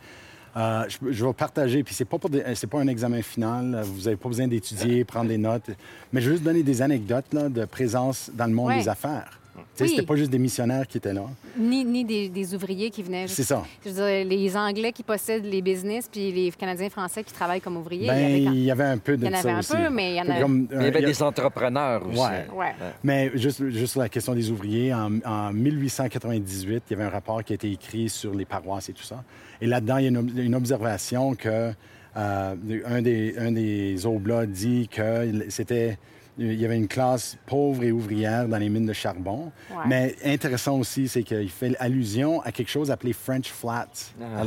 [0.57, 4.03] Euh, je, je vais partager, puis c'est pas pour c'est pas un examen final, vous
[4.03, 5.71] n'avez pas besoin d'étudier, prendre des notes,
[6.13, 8.79] mais je vais juste donner des anecdotes là, de présence dans le monde Ouais.
[8.81, 9.41] des affaires.
[9.57, 9.89] Oui.
[9.89, 11.25] C'était pas juste des missionnaires qui étaient là.
[11.59, 13.27] Ni, ni des, des ouvriers qui venaient.
[13.29, 13.63] C'est ça.
[13.85, 17.61] Je veux dire, les Anglais qui possèdent les business, puis les Canadiens français qui travaillent
[17.61, 18.07] comme ouvriers.
[18.09, 19.41] Ben, il y avait quand- il y avait un peu de Il y en ça
[19.41, 19.73] avait un aussi.
[19.73, 22.07] peu, mais il y en a- Comme, Mais il y euh, avait a- des entrepreneurs
[22.07, 22.19] aussi.
[22.21, 22.47] Ouais.
[22.55, 22.75] Ouais.
[23.03, 27.11] Mais juste, juste sur la question des ouvriers, en, en 1898, il y avait un
[27.11, 29.23] rapport qui a été écrit sur les paroisses et tout ça.
[29.61, 31.73] Et là-dedans, il y a une, une observation que
[32.17, 32.55] euh,
[32.87, 35.99] un, des, un des oblats dit que c'était
[36.37, 39.53] il y avait une classe pauvre et ouvrière dans les mines de charbon.
[39.71, 39.83] Ouais.
[39.87, 43.87] Mais intéressant aussi, c'est qu'il fait allusion à quelque chose appelé French Flats
[44.21, 44.45] à Ah.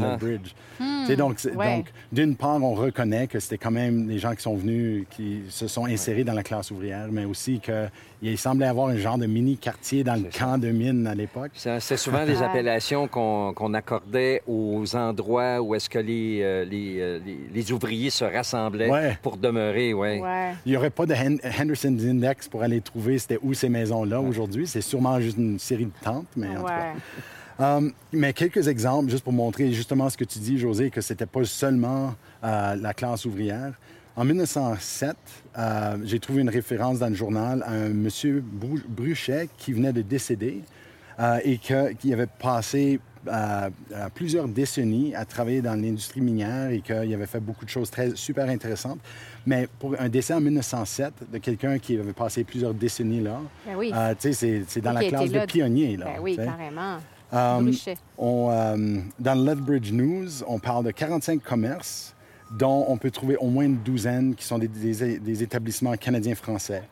[1.15, 1.57] Donc, c'est- Hmm.
[1.57, 1.75] ouais.
[1.77, 5.43] donc, d'une part, on reconnaît que c'était quand même des gens qui sont venus, qui
[5.49, 7.59] se sont insérés dans la classe ouvrière, mais aussi
[8.21, 11.51] qu'il semblait avoir un genre de mini-quartier dans le camp de mine à l'époque.
[11.55, 12.43] C'est souvent des Ouais.
[12.43, 18.09] appellations qu'on accordait aux endroits où est-ce que les, euh, les, euh, les- les ouvriers
[18.09, 19.17] se rassemblaient Ouais.
[19.21, 19.93] pour demeurer.
[19.93, 20.19] Ouais.
[20.19, 20.53] Ouais.
[20.65, 24.19] Il n'y aurait pas de Hen- Henderson's Index pour aller trouver c'était où ces maisons-là
[24.21, 24.67] aujourd'hui.
[24.67, 26.93] C'est sûrement juste une série de tentes, mais en tout cas.
[27.59, 31.25] Um, mais quelques exemples, juste pour montrer justement ce que tu dis, José, que c'était
[31.25, 33.73] pas seulement euh, la classe ouvrière.
[34.17, 35.15] En 1907,
[35.59, 38.43] euh, j'ai trouvé une référence dans le journal à un monsieur
[38.89, 40.61] Bruchet qui venait de décéder
[41.19, 43.69] euh, et que- qui avait passé euh,
[44.15, 48.15] plusieurs décennies à travailler dans l'industrie minière et qu'il avait fait beaucoup de choses très
[48.15, 48.99] super intéressantes.
[49.45, 53.75] Mais pour un décès en 1907 de quelqu'un qui avait passé plusieurs décennies là, Ben
[53.75, 53.91] oui.
[54.31, 55.97] c'est- dans la classe de pionniers.
[55.97, 56.97] Là, Ben oui, carrément.
[57.33, 57.69] Um,
[58.17, 58.47] on,
[59.19, 62.15] dans le Lethbridge News, on parle de 45 commerces
[62.51, 66.83] dont on peut trouver au moins une douzaine qui sont des, des- des établissements canadiens-français.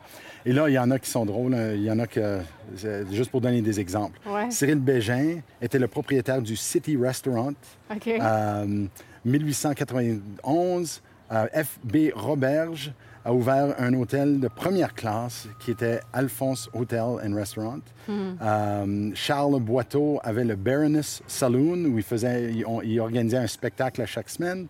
[0.44, 1.54] Et là, il y en a qui sont drôles.
[1.54, 1.72] hein.
[1.74, 2.38] Il y en a que,
[2.76, 4.18] c'est- juste pour donner des exemples.
[4.28, 4.50] Ouais.
[4.50, 7.52] Cyril Bégin était le propriétaire du City Restaurant.
[7.90, 8.06] OK.
[8.08, 8.86] Euh,
[9.24, 11.96] 1891, euh, F.B.
[12.14, 12.92] Roberge
[13.24, 17.80] a ouvert un hôtel de première classe qui était Alphonse Hotel and Restaurant.
[18.08, 23.48] Euh, Charles Boiteau avait le Baroness Saloon où il, faisait, il, on- il organisait un
[23.48, 24.66] spectacle à chaque semaine.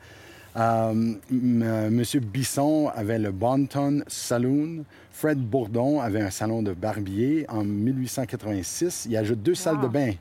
[0.57, 4.85] Euh, euh, Monsieur Bisson avait le Bonton Saloon.
[5.11, 7.47] Fred Bourdon avait un salon de barbier.
[7.49, 10.13] En 1886, il ajoute deux salles de bain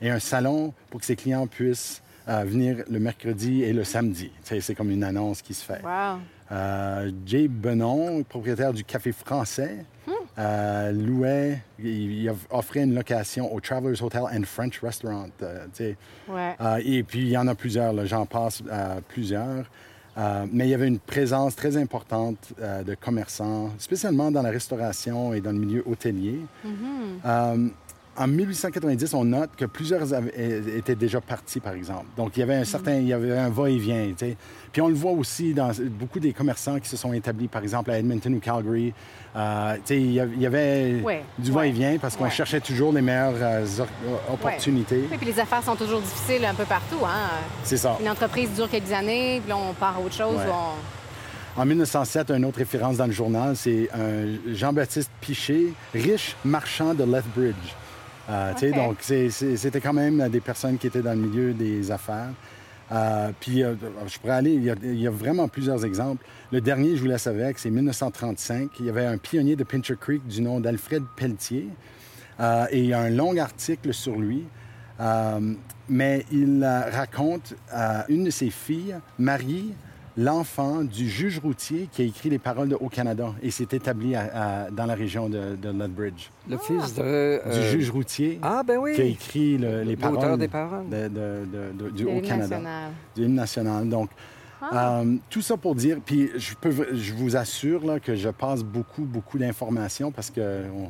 [0.00, 4.30] et un salon pour que ses clients puissent euh, venir le mercredi et le samedi.
[4.42, 5.82] C'est comme une annonce qui se fait.
[5.84, 6.18] Wow.
[6.52, 9.84] Euh, Jay Benon, propriétaire du Café Français,
[10.38, 15.28] euh, louait, il, il offrait une location au Travelers Hotel and French Restaurant.
[15.42, 15.66] euh.
[16.28, 16.56] Ouais.
[16.60, 18.62] Euh, et puis, il y en a plusieurs, j'en passe
[19.08, 19.64] plusieurs.
[20.16, 24.50] Euh, mais il y avait une présence très importante euh, de commerçants, spécialement dans la
[24.50, 26.38] restauration et dans le milieu hôtelier.
[27.26, 27.66] Euh,
[28.16, 30.02] en 1890, on note que plusieurs
[30.76, 32.06] étaient déjà partis, par exemple.
[32.16, 34.12] Donc, il y avait un certain, il y avait un va-et-vient.
[34.72, 37.90] Puis on le voit aussi dans beaucoup des commerçants qui se sont établis, par exemple,
[37.90, 38.92] à Edmonton ou Calgary.
[39.36, 42.30] Euh, tu sais, il y avait- Ouais, du ouais, va-et-vient parce qu'on ouais.
[42.30, 45.04] cherchait toujours les meilleures euh, or- opportunités.
[45.10, 47.04] Oui, puis les affaires sont toujours difficiles un peu partout.
[47.04, 47.30] Hein?
[47.64, 47.96] C'est ça.
[48.00, 50.38] Une entreprise dure quelques années, puis là, on part à autre chose.
[50.48, 56.94] On- En 1907, une autre référence dans le journal, c'est un Jean-Baptiste Piché, riche marchand
[56.94, 57.54] de Lethbridge.
[58.30, 58.52] Euh.
[58.72, 62.30] Donc, c'était quand même des personnes qui étaient dans le milieu des affaires.
[62.92, 63.74] Euh, puis, euh,
[64.06, 66.24] je pourrais aller, il y, a, il y, a, vraiment plusieurs exemples.
[66.52, 68.70] Le dernier, je vous laisse avec, c'est 1935.
[68.80, 71.68] Il y avait un pionnier de Pincher Creek du nom d'Alfred Pelletier.
[72.70, 74.44] Et il y a un long article sur lui.
[75.88, 79.72] Mais il raconte à une de ses filles, Marie,
[80.16, 84.64] l'enfant du juge routier qui a écrit les paroles de Haut-Canada et s'est établi à,
[84.66, 86.30] à, dans la région de, de Lethbridge.
[86.48, 86.64] Le ah.
[86.64, 87.60] fils de, euh...
[87.60, 88.94] du juge routier ah, ben oui.
[88.94, 90.88] qui a écrit le, les paroles, des paroles.
[90.88, 92.60] De, de, du Haut-Canada.
[93.16, 93.88] Du hymne national.
[93.88, 94.10] Donc,
[94.62, 95.00] ah.
[95.00, 98.62] euh, tout ça pour dire, puis je, peux, je vous assure là, que je passe
[98.62, 100.64] beaucoup, beaucoup d'informations parce que...
[100.76, 100.88] On,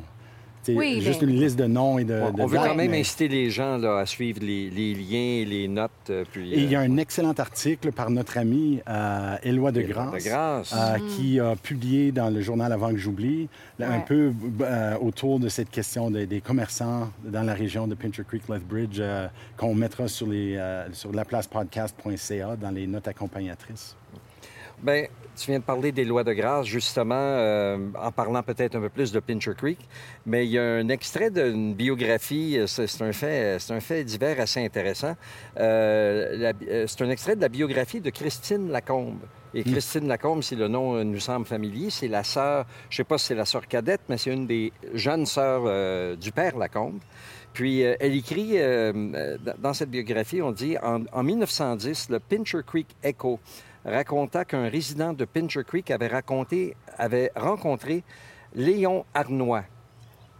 [0.69, 1.29] oui, juste ben...
[1.29, 2.13] une liste de noms et de.
[2.21, 2.99] On, de on veut quand même mais...
[2.99, 5.91] inciter les gens là, à suivre les, les, liens et les notes.
[6.09, 9.81] Euh, puis, et il y a un excellent article par notre ami euh, Éloi de
[9.81, 10.73] Grasse.
[10.73, 11.07] Euh, mm.
[11.09, 13.47] qui a publié dans le journal Avant que j'oublie,
[13.79, 13.85] ouais.
[13.85, 18.23] un peu euh, autour de cette question de, des commerçants dans la région de Pincher
[18.27, 23.95] Creek, Lethbridge, euh, qu'on mettra sur, les, euh, sur laplacepodcast.ca dans les notes accompagnatrices.
[24.81, 28.81] Bien, tu viens de parler des lois de grâce, justement, euh, en parlant peut-être un
[28.81, 29.79] peu plus de Pincher Creek,
[30.25, 34.39] mais il y a un extrait d'une biographie, c'est un fait, c'est un fait divers
[34.39, 35.15] assez intéressant.
[35.59, 36.53] Euh,
[36.87, 39.19] c'est un extrait de la biographie de Christine Lacombe.
[39.55, 43.17] Et Christine Lacombe, si le nom nous semble familier, c'est la sœur, je sais pas
[43.17, 46.99] si c'est la sœur cadette, mais c'est une des jeunes sœurs euh, du père Lacombe.
[47.53, 52.59] Puis euh, elle écrit euh, dans cette biographie, on dit en, en 1910, le Pincher
[52.67, 53.39] Creek Echo
[53.85, 58.03] raconta qu'un résident de Pincher Creek avait, rencontré
[58.53, 59.63] Léon Arnois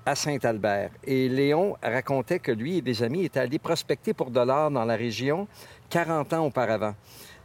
[0.06, 0.92] à Saint-Albert.
[1.04, 4.86] Et Léon racontait que lui et des amis étaient allés prospecter pour de l'or dans
[4.86, 5.48] la région
[5.90, 6.96] 40 ans auparavant,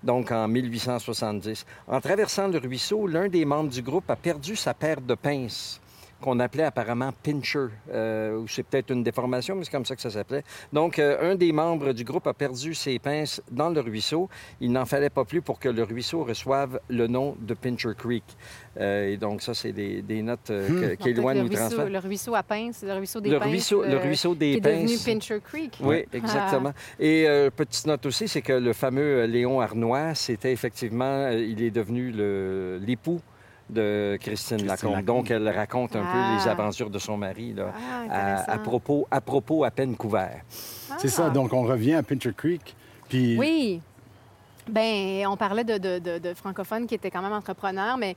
[0.02, 1.66] donc en 1870.
[1.88, 5.80] En traversant le ruisseau, l'un des membres du groupe a perdu sa paire de pinces
[6.20, 7.68] qu'on appelait apparemment pincher.
[7.92, 10.44] Euh, c'est peut-être une déformation, mais c'est comme ça que ça s'appelait.
[10.72, 14.28] Donc, euh, un des membres du groupe a perdu ses pinces dans le ruisseau.
[14.60, 18.24] Il n'en fallait pas plus pour que le ruisseau reçoive le nom de Pincher Creek.
[18.78, 20.96] Euh, et donc, ça, c'est des, des, notes euh, hmm.
[20.96, 21.90] qu'Éloigne nous ruisseau, transmet.
[21.90, 23.48] Le ruisseau à pinces, le ruisseau des le pinces.
[23.48, 24.72] Ruisseau, le ruisseau des qui pinces.
[24.72, 25.78] est devenu Pincher Creek.
[25.80, 26.72] Oui, exactement.
[26.74, 27.02] Ah.
[27.02, 32.12] Et petite note aussi, c'est que le fameux Léon Arnois, c'était effectivement, il est devenu
[32.80, 33.20] l'époux
[33.70, 34.90] de Christine, Christine Lacombe.
[34.92, 35.06] Lacombe.
[35.06, 36.12] Donc, elle raconte un ah.
[36.12, 37.72] peu les aventures de son mari là,
[38.10, 40.42] ah, à, à, propos, à propos à peine couvert.
[40.90, 40.96] Ah.
[40.98, 41.30] C'est ça.
[41.30, 42.74] Donc, on revient à Pincher Creek.
[43.08, 43.38] Puis...
[43.38, 43.80] Oui.
[44.68, 48.14] Bien, on parlait de, de, de, de, francophones qui étaient quand même entrepreneurs, mais,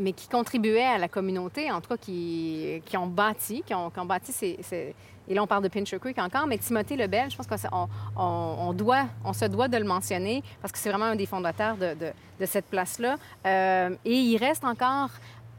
[0.00, 3.90] mais qui contribuaient à la communauté, en tout cas qui, qui ont bâti, qui ont,
[3.90, 4.94] qui ont bâti ces, ces...
[5.28, 8.56] Et là, on parle de Pincher Creek encore, mais Timothée Lebel, je pense qu'on on,
[8.58, 11.76] on, doit, on se doit de le mentionner parce que c'est vraiment un des fondateurs
[11.76, 13.16] de, de, de cette place-là.
[13.46, 15.10] Euh, et il reste encore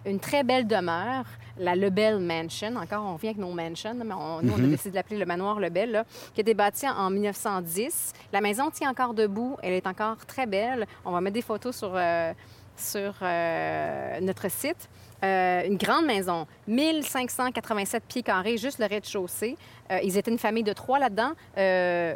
[0.05, 1.25] une très belle demeure,
[1.57, 2.75] la Lebel Mansion.
[2.77, 5.25] Encore, on revient avec nos mansions, mais on, nous, on a décidé de l'appeler le
[5.25, 6.03] manoir Lebel, là,
[6.33, 8.13] qui a été bâti en 1910.
[8.33, 10.87] La maison tient encore debout, elle est encore très belle.
[11.05, 12.33] On va mettre des photos sur, euh,
[12.77, 14.89] sur euh, notre site.
[15.23, 19.57] Euh, une grande maison, 1587 pieds carrés, juste le rez-de-chaussée.
[19.91, 21.31] Euh, ils étaient une famille de trois là-dedans.
[21.57, 22.15] Euh,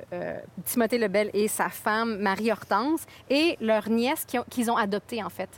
[0.65, 5.49] Timothée Lebel et sa femme, Marie-Hortense, et leur nièce qu'ils ont, qu adoptée, en fait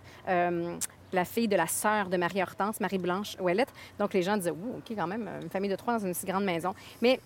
[1.13, 3.71] la fille de la sœur de Marie-Hortense, Marie-Blanche Ouellette.
[3.97, 6.25] Donc, les gens disaient, ouh, OK, quand même, une famille de trois dans une si
[6.25, 6.75] grande maison.
[7.01, 7.21] Mais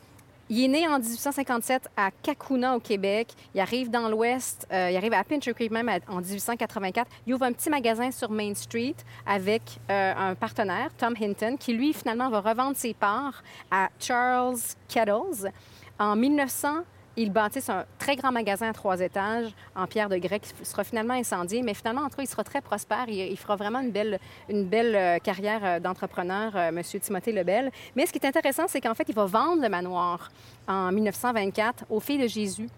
[0.49, 3.33] il est né en 1857 à Kakuna, au Québec.
[3.53, 4.67] Il arrive dans l'Ouest.
[4.71, 7.07] Euh, il arrive à Pincher Creek même en 1884.
[7.27, 8.95] Il ouvre un petit magasin sur Main Street
[9.27, 14.57] avec euh, un partenaire, Tom Hinton, qui, lui, finalement, va revendre ses parts à Charles
[14.87, 15.51] Kettles.
[15.99, 16.83] En 1900,
[17.19, 20.85] il bâtisse un très grand magasin à trois étages en pierre de grès qui sera
[20.85, 23.09] finalement incendié, mais finalement, en tout cas, il sera très prospère.
[23.09, 26.81] Il, fera vraiment une belle, une belle euh, carrière d'entrepreneur, euh, M.
[26.81, 27.71] Timothée Lebel.
[27.95, 30.31] Mais ce qui est intéressant, c'est qu'en fait, il va vendre le manoir
[30.67, 32.69] en 1924 aux filles de Jésus.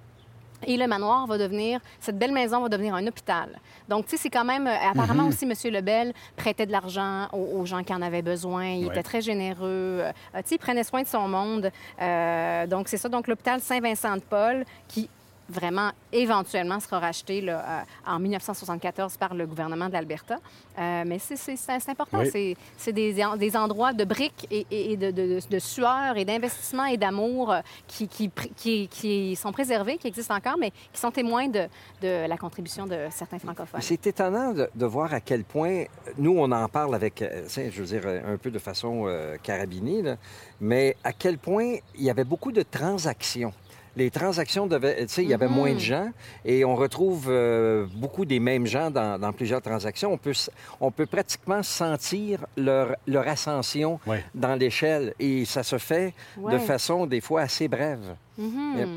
[0.68, 3.60] Et le manoir va devenir, cette belle maison va devenir un hôpital.
[3.90, 5.52] Donc, tu sais, c'est quand même, euh, apparemment mm -hmm.
[5.54, 5.74] aussi, M.
[5.74, 8.66] Lebel prêtait de l'argent aux, aux, gens qui en avaient besoin.
[8.66, 8.92] Il ouais.
[8.92, 10.02] était très généreux.
[10.02, 11.66] Euh, tu sais, il prenait soin de son monde.
[12.02, 13.10] Euh, donc, c'est ça.
[13.10, 15.10] Donc, l'hôpital Saint-Vincent-de-Paul, qui
[15.52, 17.64] vraiment éventuellement sera racheté là,
[18.08, 20.40] euh, en 1974 par le gouvernement de l'Alberta.
[20.80, 22.20] Euh, mais c'est important.
[22.20, 22.56] Oui.
[22.78, 26.98] C'est des, des, endroits de briques et, et de, de, de, sueur et d'investissement et
[26.98, 31.48] d'amour euh, qui, qui, qui, qui, sont préservés, qui existent encore, mais qui sont témoins
[31.48, 31.68] de,
[32.02, 33.82] de la contribution de certains francophones.
[33.82, 35.84] C'est étonnant de, de, voir à quel point,
[36.18, 40.16] nous, on en parle avec, je veux dire, un peu de façon euh, carabinée, là,
[40.60, 43.54] mais à quel point il y avait beaucoup de transactions
[43.96, 45.56] les transactions devaient, tu sais, il y avait mm -hmm.
[45.56, 46.10] moins de gens
[46.46, 50.14] et on retrouve euh, beaucoup des mêmes gens dans, dans, plusieurs transactions.
[50.14, 50.34] On peut,
[50.80, 54.24] on peut pratiquement sentir leur, leur ascension ouais.
[54.34, 56.54] dans l'échelle et ça se fait ouais.
[56.54, 58.16] de façon des fois assez brève.
[58.38, 58.90] Yep.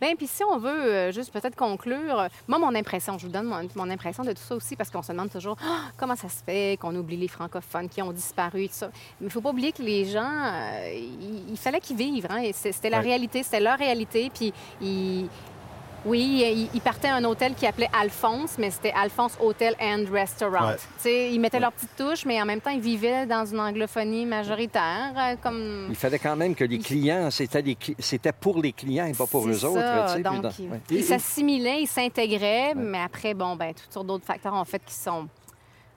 [0.00, 3.32] Bien, puis si on veut euh, juste peut-être conclure, euh, moi, mon impression, je vous
[3.32, 6.14] donne mon, mon impression de tout ça aussi, parce qu'on se demande toujours Ah, comment
[6.16, 8.90] ça se fait qu'on oublie les francophones qui ont disparu, tout ça.
[9.20, 10.92] Mais il faut pas oublier que les gens, euh,
[11.50, 12.26] il, fallait qu'ils vivent.
[12.30, 13.04] Hein, c'était la Ouais.
[13.04, 14.30] réalité, c'était leur réalité.
[14.32, 15.28] Puis ils-
[16.04, 20.68] oui, ils, partaient à un hôtel qui appelait Alphonse, mais c'était Alphonse Hotel and Restaurant.
[20.68, 20.76] Ouais.
[20.76, 23.60] Tu sais, Ils mettaient leur petite touche, mais en même temps, ils vivaient dans une
[23.60, 25.86] anglophonie majoritaire, euh, comme...
[25.90, 29.12] Il fallait quand même que les clients, c'était les cli- c'était pour les clients et
[29.12, 29.68] pas pour eux ça.
[29.68, 30.22] autres.
[30.22, 30.80] Donc, dans- ils- ouais.
[30.90, 34.94] ils s'assimilaient, ils s'intégraient, mais après, bon, ben, toutes sortes d'autres facteurs ont fait qu'ils
[34.96, 35.28] sont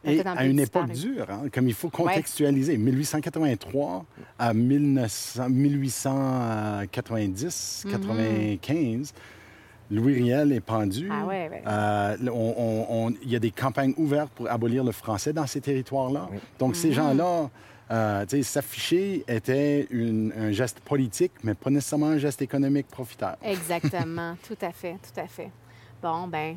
[0.03, 2.75] Et à une époque dure, hein, comme il faut contextualiser.
[2.77, 4.03] 1883
[4.39, 9.13] à 1900 1890, 95,
[9.91, 11.09] Louis Riel est pendu.
[11.11, 11.61] Ah ouais, ouais.
[11.67, 15.45] Euh, on- on- on- il y a des campagnes ouvertes pour abolir le français dans
[15.45, 16.29] ces territoires-là.
[16.31, 16.37] Oui.
[16.59, 17.49] Donc, ces gens-là,
[17.91, 22.87] euh, tu sais, s'afficher était une- un geste politique, mais pas nécessairement un geste économique
[22.87, 23.35] profiteur.
[23.43, 25.51] Exactement, tout à fait, tout à fait.
[26.01, 26.55] Bon, ben,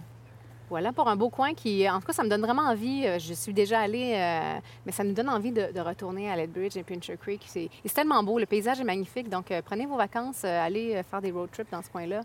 [0.70, 3.04] voilà pour un beau coin qui, en tout cas, ça me donne vraiment envie.
[3.04, 6.36] euh, Je suis déjà allée, euh, mais ça nous donne envie de, de retourner à
[6.36, 7.42] Lethbridge et Pincher Creek.
[7.46, 9.28] C'est tellement beau, le paysage est magnifique.
[9.28, 12.20] Donc, euh, prenez vos vacances, euh, allez faire des road trips dans ce coin-là.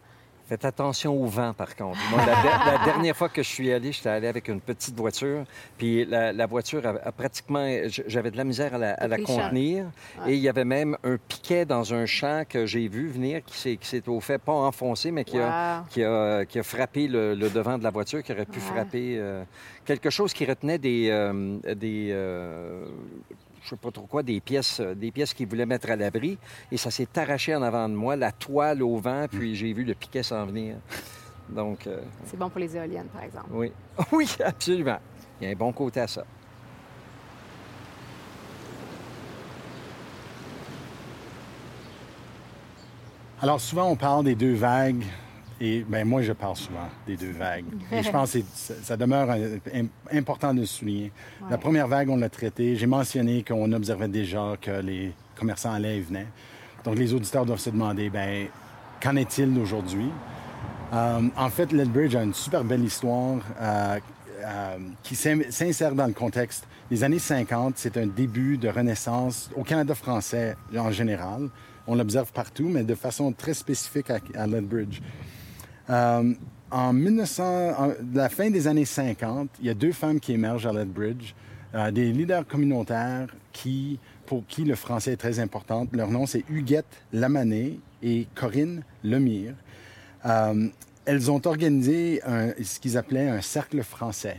[0.50, 2.00] Faites attention au vent, par contre.
[2.10, 4.96] Moi, la, de- la dernière fois que je suis allé, j'étais allé avec une petite
[4.96, 5.44] voiture.
[5.78, 7.68] Puis la, la voiture a, a pratiquement...
[8.08, 9.86] J'avais de la misère à la, à la contenir.
[10.26, 10.32] Ouais.
[10.32, 13.78] Et il y avait même un piquet dans un champ que j'ai vu venir qui
[13.80, 17.50] s'est, au fait pas enfoncé, mais qui, a, qui, a, qui a frappé le, le
[17.52, 18.66] devant de la voiture, qui aurait pu Ouais.
[18.76, 19.44] frapper euh,
[19.86, 21.10] quelque chose qui retenait des...
[21.12, 22.86] euh, des euh,
[23.64, 26.38] je sais pas trop quoi, des pièces, euh, des pièces qu'ils voulaient mettre à l'abri.
[26.72, 29.84] Et ça s'est arraché en avant de moi, la toile au vent, puis j'ai vu
[29.84, 30.78] le piquet s'en venir.
[31.50, 33.48] Donc, euh, C'est bon pour les éoliennes, par exemple.
[33.52, 33.72] oui.
[34.12, 35.00] Oui, absolument.
[35.42, 36.24] Il y a un bon côté à ça.
[43.42, 45.04] Alors, souvent, on parle des deux vagues.
[45.62, 47.66] Et ben, moi, je parle souvent des deux vagues.
[47.92, 51.12] Et je pense que ça, ça demeure un- important de souligner.
[51.50, 52.76] La première vague, on l'a traitée.
[52.78, 56.28] J'ai mentionné qu'on observait déjà que les commerçants allaient et venaient.
[56.86, 58.48] Donc, les auditeurs doivent se demander, ben,
[59.02, 60.10] qu'en est-il d'aujourd'hui?
[60.94, 64.00] Euh, en fait, Lethbridge a une super belle histoire euh,
[64.46, 66.66] euh, qui s'in- s'insère dans le contexte.
[66.90, 71.50] Les années 50, c'est un début de renaissance au Canada français en général.
[71.86, 75.02] On l'observe partout, mais de façon très spécifique à, à Lethbridge.
[75.90, 76.34] Euh,
[76.72, 77.44] en 1900,
[77.78, 81.34] en- la fin des années 50, il y a deux femmes qui émergent à Lethbridge,
[81.74, 85.88] euh, des leaders communautaires qui, pour qui le français est très important.
[85.92, 89.56] Leur nom, c'est Huguette Lamané et Corinne Lemire.
[90.26, 90.68] Euh,
[91.06, 94.38] elles ont organisé un- ce qu'ils appelaient un cercle français.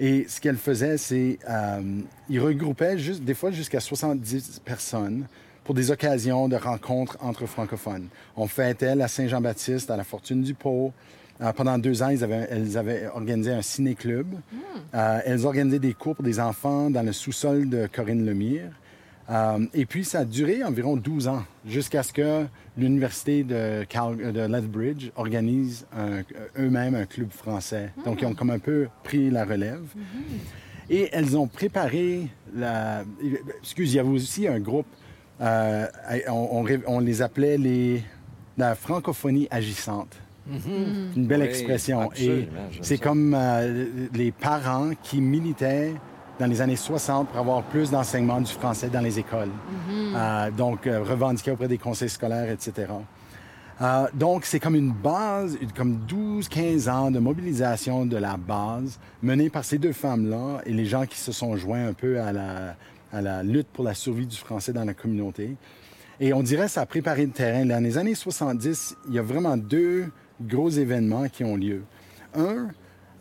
[0.00, 5.26] Et ce qu'elles faisaient, c'est euh, ils regroupaient juste, des fois jusqu'à 70 personnes
[5.70, 8.08] pour des occasions de rencontres entre francophones.
[8.36, 10.92] On fêtait la Saint-Jean-Baptiste à la Fortune du Pot.
[11.40, 14.26] Euh, pendant deux ans, ils avaient, elles avaient organisé un ciné-club.
[14.96, 18.72] Euh, elles organisaient des cours pour des enfants dans le sous-sol de Corinne Lemire.
[19.30, 22.46] Euh, et puis, ça a duré environ 12 ans, jusqu'à ce que
[22.76, 25.86] l'Université de, Cal- de Lethbridge organise
[26.58, 27.90] eux-mêmes un club français.
[28.04, 29.84] Donc, ils ont comme un peu pris la relève.
[30.92, 33.04] Et elles ont préparé la...
[33.60, 34.86] Excuse, il y avait aussi un groupe,
[35.40, 35.86] euh,
[36.28, 38.02] on, on ré- on les appelait les...
[38.58, 40.16] la francophonie agissante.
[41.16, 42.10] Une belle Oui, expression.
[42.16, 42.48] Et
[42.82, 45.94] c'est comme euh, les parents qui militaient
[46.40, 49.50] dans les années 60 pour avoir plus d'enseignement du français dans les écoles.
[49.92, 52.88] Euh, donc, euh, revendiquer auprès des conseils scolaires, etc.
[53.82, 59.50] Euh, donc, c'est comme une base, comme 12-15 ans de mobilisation de la base menée
[59.50, 62.74] par ces deux femmes-là et les gens qui se sont joints un peu à la,
[63.12, 65.56] à la lutte pour la survie du français dans la communauté.
[66.22, 67.64] Et on dirait que ça a préparé le terrain.
[67.64, 71.82] Dans les années 70, il y a vraiment deux gros événements qui ont lieu.
[72.34, 72.68] Un,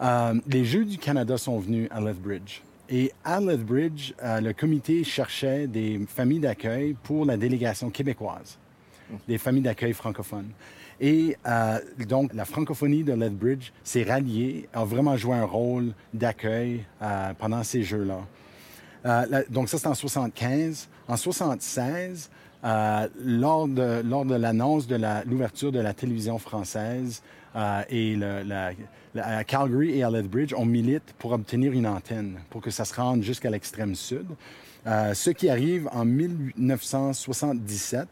[0.01, 2.61] euh, les Jeux du Canada sont venus à Lethbridge.
[2.89, 8.57] Et à Lethbridge, euh, le comité cherchait des familles d'accueil pour la délégation québécoise,
[9.27, 10.49] des familles d'accueil francophones.
[10.99, 16.83] Et euh, donc, la francophonie de Lethbridge s'est ralliée, a vraiment joué un rôle d'accueil
[17.37, 18.19] pendant ces Jeux-là.
[19.05, 20.89] Euh, donc ça, c'est en 75.
[21.07, 22.29] En 76,
[22.63, 27.23] euh, lors de, lors de l'annonce de l'ouverture de la télévision française
[27.55, 28.19] euh, et
[29.17, 32.93] à Calgary et à Lethbridge, on milite pour obtenir une antenne, pour que ça se
[32.93, 34.27] rende jusqu'à l'extrême sud.
[34.85, 38.07] Ce qui arrive en 1977,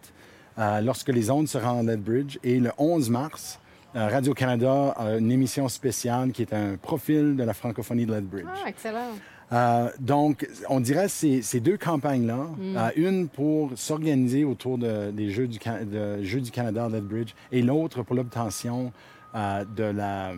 [0.60, 2.40] euh, lorsque les ondes se rendent à Lethbridge.
[2.44, 3.60] Et le 11 mars,
[3.94, 8.46] Radio-Canada a une émission spéciale qui est un profil de la francophonie de Lethbridge.
[8.48, 9.12] Ah, excellent.
[9.54, 12.78] Euh, donc, on dirait ces, ces deux campagnes-là, Mm.
[12.78, 17.32] euh, une pour s'organiser autour de- des Jeux du, de Jeux du Canada à Lethbridge
[17.54, 18.92] et l'autre pour l'obtention
[19.36, 20.34] euh, de la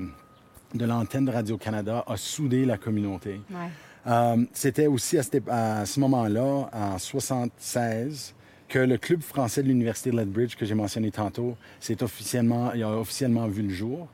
[0.76, 3.42] de l'antenne de Radio-Canada a soudé la communauté.
[3.50, 4.36] Ouais.
[4.54, 8.36] C'était aussi à, cette- à ce moment-là, en 76,
[8.68, 11.58] que le club français de l'Université de Lethbridge, que j'ai mentionné tantôt,
[12.02, 14.08] officiellement, il a officiellement vu le jour.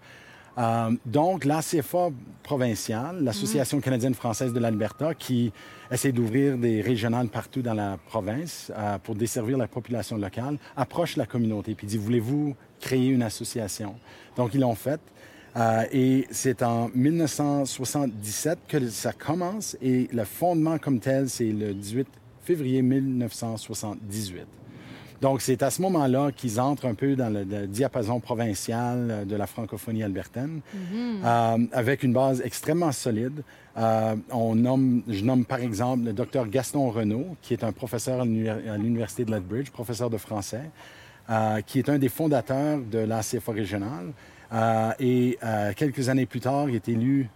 [0.58, 2.10] Euh, donc, l'ACFA
[2.44, 5.52] provinciale, l'Association canadienne-française de l'Alberta, qui
[5.92, 11.18] essaie d'ouvrir des régionales partout dans la province euh, pour desservir la population locale, approche
[11.18, 13.96] la communauté puis dit Voulez-vous créer une association?
[14.38, 15.02] Donc, ils l'ont fait.
[15.58, 21.74] Euh, et c'est en 1977 que ça commence et le fondement comme tel, c'est le
[21.74, 22.08] 18
[22.44, 24.65] février 1978.
[25.22, 29.26] Donc, c'est à ce moment-là qu'ils entrent un peu dans le, le diapason provincial euh,
[29.26, 30.60] de la francophonie albertaine,
[31.24, 33.42] euh, avec une base extrêmement solide.
[33.78, 38.22] Euh, on nomme, je nomme par exemple le docteur Gaston Renault, qui est un professeur
[38.22, 40.70] à l'uni- à l'Université de Lethbridge, professeur de français,
[41.30, 44.08] euh, qui est un des fondateurs de l'ACFA régionale.
[44.54, 45.38] Euh, et
[45.76, 47.30] quelques années plus tard, il est élu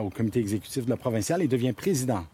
[0.00, 2.24] au comité exécutif de la provinciale et devient président.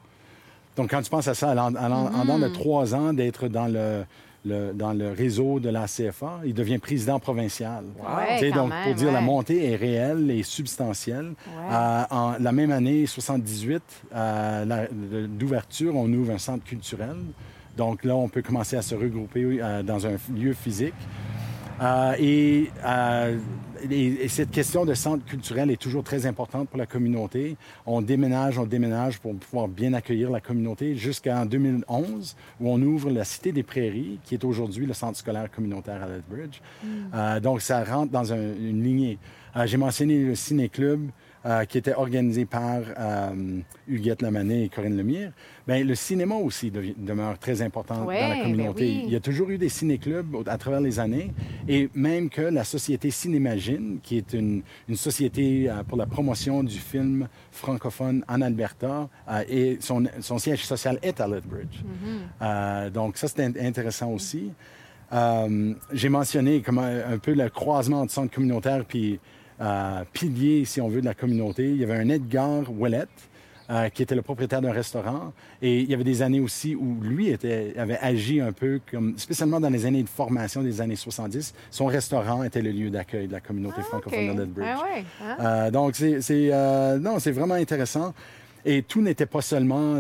[0.77, 3.67] Donc, quand tu penses à ça, en, en, en dans de trois ans d'être dans
[3.67, 4.05] le,
[4.45, 7.85] le- dans le réseau de la CFA, il devient président provincial.
[8.01, 9.25] Ouais, donc, même, pour dire la ouais.
[9.25, 11.27] montée est réelle et substantielle.
[11.47, 11.73] Ouais.
[11.75, 13.83] Euh, en la même année, 78,
[14.15, 14.87] euh, la-
[15.29, 17.17] d'ouverture, on ouvre un centre culturel.
[17.77, 20.95] Donc là, on peut commencer à se regrouper euh, dans un lieu physique.
[21.83, 23.39] Euh, et, euh,
[23.91, 27.57] et- et cette question de centre culturel est toujours très importante pour la communauté.
[27.87, 33.11] On déménage, on déménage pour pouvoir bien accueillir la communauté jusqu'en 2011, où on ouvre
[33.11, 36.61] la Cité des Prairies, qui est aujourd'hui le centre scolaire communautaire à Lethbridge.
[37.15, 39.19] Euh, donc, ça rentre dans un- une lignée.
[39.67, 41.01] J'ai mentionné le Ciné-Club,
[41.45, 45.33] euh, qui était organisé par euh, Huguette Lamané et Corinne Lemire.
[45.67, 48.85] Bien, le cinéma aussi demeure très important Ouais, dans la ben communauté.
[48.85, 49.03] oui.
[49.07, 51.33] Il y a toujours eu des ciné-clubs à travers les années
[51.69, 56.63] et même que la société Cinémagine, qui est une, une société euh, pour la promotion
[56.63, 61.83] du film francophone en Alberta, euh, et son, son siège social est à Lethbridge.
[62.41, 64.53] Euh, donc ça, c'est in- intéressant aussi.
[65.93, 69.21] J'ai mentionné comme un, un peu le croisement entre centre communautaire puis
[69.63, 71.71] euh, pilier, si on veut, de la communauté.
[71.71, 73.07] Il y avait un Edgar Ouellet,
[73.71, 75.33] euh, qui était le propriétaire d'un restaurant.
[75.63, 79.17] Et il y avait des années aussi où lui était, avait agi un peu comme,
[79.17, 83.29] spécialement dans les années de formation des années 70, son restaurant était le lieu d'accueil
[83.29, 84.69] de la communauté Ah, francophone de Lethbridge.
[84.69, 85.37] Ah ouais, hein?
[85.41, 88.13] Euh, donc, c'est, c'est, euh, non, c'est vraiment intéressant.
[88.65, 89.97] Et tout n'était pas seulement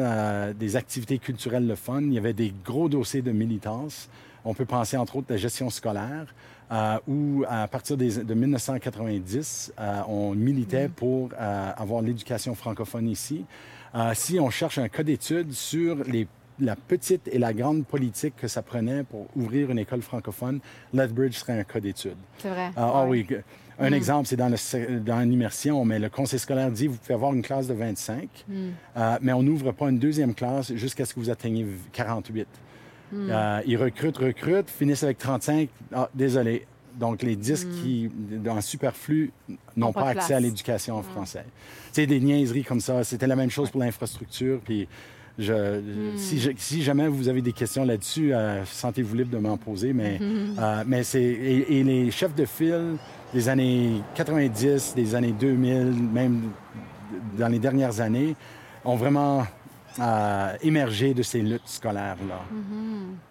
[0.53, 2.01] des activités culturelles le fun.
[2.03, 4.09] Il y avait des gros dossiers de militance.
[4.45, 6.27] On peut penser entre autres à la gestion scolaire,
[6.73, 13.09] euh, où à partir des- de 1990, euh, on militait pour euh, avoir l'éducation francophone
[13.09, 13.45] ici.
[13.95, 16.27] Euh, si on cherche un cas d'étude sur les
[16.61, 20.61] la petite et la grande politique que ça prenait pour ouvrir une école francophone,
[20.93, 22.15] Lethbridge serait un cas d'étude.
[22.39, 22.71] C'est vrai.
[22.77, 23.27] Ah, ah Ouais.
[23.29, 23.37] oui.
[23.81, 27.15] Un exemple, c'est dans, le, se- dans l'immersion, mais le conseil scolaire dit vous pouvez
[27.15, 28.45] avoir une classe de 25,
[28.97, 32.47] euh, mais on n'ouvre pas une deuxième classe jusqu'à ce que vous atteigniez 48.
[33.15, 35.69] Euh, ils recrutent, recrutent, finissent avec 35.
[35.95, 36.67] Ah, désolé.
[36.99, 38.11] Donc, les 10 qui,
[38.49, 39.33] en superflu,
[39.77, 41.45] n'ont Ont pas accès à l'éducation en français.
[41.87, 43.03] Tu sais, des niaiseries comme ça.
[43.05, 44.61] C'était la même chose pour l'infrastructure.
[44.65, 44.87] Puis,
[45.39, 45.81] je,
[46.17, 49.95] si, je- si jamais vous avez des questions là-dessus, euh, sentez-vous libre de m'en poser.
[49.95, 50.19] Mais,
[50.59, 51.23] euh, mais c'est.
[51.23, 52.97] Et, et les chefs de file
[53.33, 56.51] des années 90, des années 2000, même
[57.39, 58.37] dans les dernières années,
[58.85, 59.47] ont vraiment
[60.01, 62.41] euh, émergé de ces luttes scolaires-là.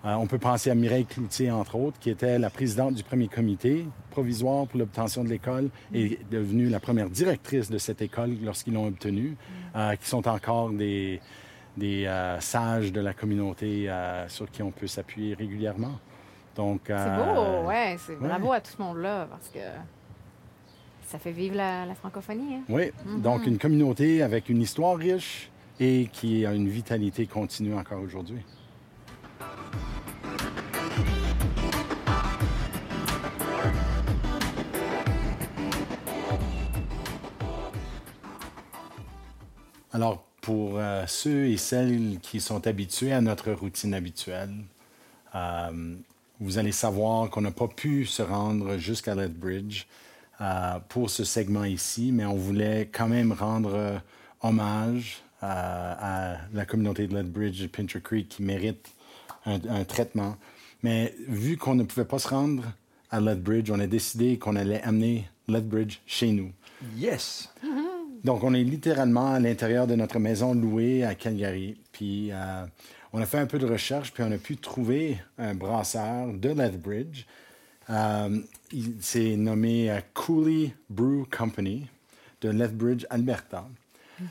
[0.06, 3.28] Euh, on peut penser à Mireille Cloutier, entre autres, qui était la présidente du premier
[3.28, 8.36] comité provisoire pour l'obtention de l'école et est devenue la première directrice de cette école
[8.44, 9.36] lorsqu'ils l'ont obtenue,
[9.76, 11.22] euh, qui sont encore des,
[11.78, 13.90] des euh, sages de la communauté
[14.28, 16.00] sur qui on peut s'appuyer régulièrement.
[16.56, 17.96] Donc, C'est beau, ouais.
[18.06, 19.60] C'est bravo à tout ce monde-là parce que
[21.08, 22.56] ça fait vivre la, la francophonie.
[22.56, 22.62] Hein?
[22.70, 25.50] Oui, donc une communauté avec une histoire riche
[25.84, 28.42] et qui a une vitalité continue encore aujourd'hui.
[39.92, 44.54] Alors, pour euh, ceux et celles qui sont habitués à notre routine habituelle,
[45.34, 45.96] euh,
[46.40, 49.88] vous allez savoir qu'on n'a pas pu se rendre jusqu'à Lethbridge
[50.42, 54.00] euh, pour ce segment ici, mais on voulait quand même rendre
[54.42, 58.92] hommage à la communauté de Lethbridge et Pincher Creek qui mérite
[59.46, 60.38] un, un traitement.
[60.84, 62.64] Mais vu qu'on ne pouvait pas se rendre
[63.10, 66.52] à Lethbridge, on a décidé qu'on allait amener Lethbridge chez nous.
[66.98, 67.50] Yes!
[68.24, 71.78] Donc, on est littéralement à l'intérieur de notre maison louée à Calgary.
[71.92, 72.66] Puis, euh,
[73.14, 76.50] on a fait un peu de recherche, puis on a pu trouver un brasseur de
[76.50, 77.26] Lethbridge.
[77.90, 78.40] Euh,
[78.72, 81.88] il s'est nommé euh, Cooley Brew Company
[82.42, 83.68] de Lethbridge, Alberta.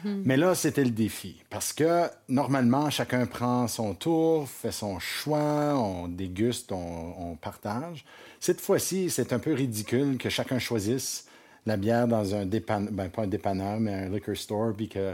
[0.04, 1.42] Mais là, c'était le défi.
[1.50, 8.04] Parce que normalement, chacun prend son tour, fait son choix, on déguste, on, on partage.
[8.38, 11.26] Cette fois-ci, c'est un peu ridicule que chacun choisisse
[11.66, 15.12] la bière dans un dépanneur, ben, pas un dépanneur, mais un liquor store, puis que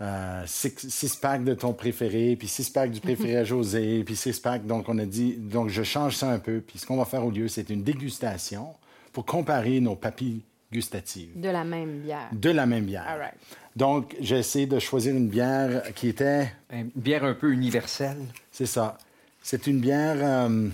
[0.00, 4.14] euh, six, six packs de ton préféré, puis six packs du préféré à José, puis
[4.14, 4.66] six packs.
[4.66, 6.60] Donc, on a dit, donc je change ça un peu.
[6.60, 8.74] Puis ce qu'on va faire au lieu, c'est une dégustation
[9.12, 12.28] pour comparer nos papilles gustatives De la même bière.
[12.32, 13.06] de la même bière.
[13.08, 13.34] All right.
[13.76, 18.16] Donc, j'ai essayé de choisir une bière qui était, Une bière un peu universelle.
[18.50, 18.96] c'est ça,
[19.42, 20.16] c'est une bière.
[20.18, 20.68] euh,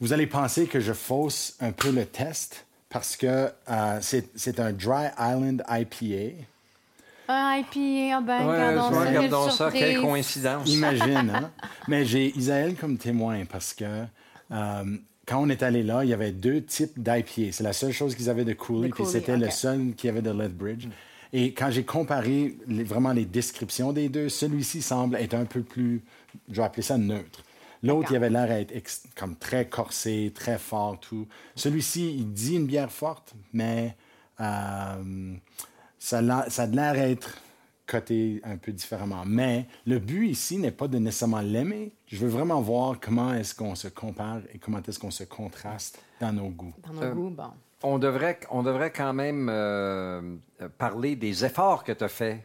[0.00, 4.58] vous allez penser que je fausse un peu le test parce que euh, c'est c'est
[4.58, 6.42] un Dry Island IPA.
[7.28, 10.68] Ah, et puis, ah ben, Ouais, regardons ça, regardons ça, quelle coïncidence.
[10.68, 11.50] Imagine, hein?
[11.88, 13.84] Mais j'ai Isaël comme témoin parce que
[14.50, 14.84] euh,
[15.26, 17.52] quand on est allé là, il y avait deux types d'IPA.
[17.52, 20.30] C'est la seule chose qu'ils avaient de Cooley, puis c'était le seul qui avait de
[20.32, 20.88] Lethbridge.
[21.32, 25.62] Et quand j'ai comparé les- vraiment les descriptions des deux, celui-ci semble être un peu
[25.62, 26.02] plus,
[26.48, 27.42] je vais appeler ça neutre.
[27.82, 31.26] L'autre, il avait l'air d'être comme très corsé, très fort, tout.
[31.54, 33.96] Celui-ci, il dit une bière forte, mais
[34.40, 35.34] euh,
[35.98, 37.38] ça, a l'air- ça a l'air d'être
[37.86, 39.22] coté un peu différemment.
[39.26, 41.92] Mais le but ici n'est pas de nécessairement l'aimer.
[42.06, 45.98] Je veux vraiment voir comment est-ce qu'on se compare et comment est-ce qu'on se contraste
[46.20, 46.74] dans nos goûts.
[46.86, 47.50] Dans nos Euh, goûts, bon.
[47.82, 50.20] On devrait, on devrait quand même euh,
[50.78, 52.40] parler des efforts que tu as faits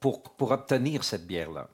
[0.00, 1.68] pour, pour obtenir cette bière-là.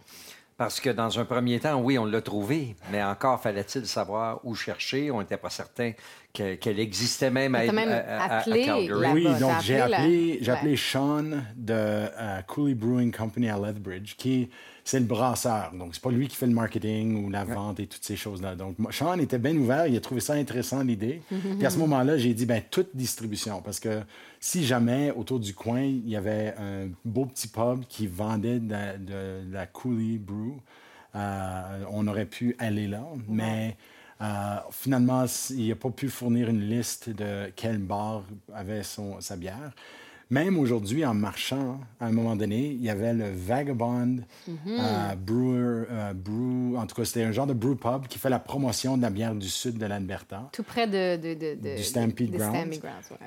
[0.56, 4.54] Parce que dans un premier temps, oui, on l'a trouvé, mais encore fallait-il savoir où
[4.54, 5.10] chercher.
[5.10, 5.92] On n'était pas certain
[6.34, 9.12] que- qu'elle existait même à, même à- à- à appelé Calgary.
[9.12, 10.58] Oui, donc j'ai appelé la- appelé, j'ai Ouais.
[10.58, 11.22] appelé Sean
[11.56, 14.48] de euh, Cooley Brewing Company à Lethbridge, qui est-
[14.84, 15.72] c'est le brasseur.
[15.74, 18.54] Donc, c'est pas lui qui fait le marketing ou la vente et toutes ces choses-là.
[18.56, 21.22] Donc, Sean était bien ouvert, il a trouvé ça intéressant, l'idée.
[21.30, 24.00] Puis à ce moment-là, j'ai dit, ben toute distribution, parce que
[24.40, 28.70] si jamais, autour du coin, il y avait un beau petit pub qui vendait de,
[28.72, 30.56] la- de la Cooley Brew,
[31.14, 33.76] euh, on aurait pu aller là, mais...
[34.22, 38.22] euh, finalement, il n'a pas pu fournir une liste de quel bar
[38.54, 39.72] avait son, sa bière.
[40.30, 44.18] Même aujourd'hui, en marchant, à un moment donné, il y avait le Vagabond
[44.48, 48.30] euh, Brewer, euh, Brew, en tout cas, c'était un genre de brew pub qui fait
[48.30, 50.48] la promotion de la bière du sud de l'Alberta.
[50.52, 52.54] Tout près de, de, de, de- Du Stampede de- de Grounds.
[52.60, 53.26] Stampede Grounds, ouais.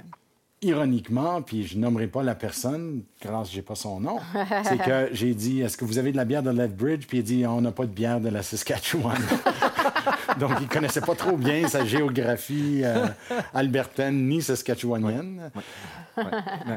[0.61, 4.19] Ironiquement, puis je nommerai pas la personne, grâce j'ai pas son nom,
[4.63, 7.05] c'est que j'ai dit Est-ce que vous avez de la bière de Lethbridge?
[7.05, 9.17] Puis il dit On n'a pas de bière de la Saskatchewan.
[10.39, 13.07] Donc il connaissait pas trop bien sa géographie euh,
[13.53, 15.51] albertaine ni saskatchewanienne.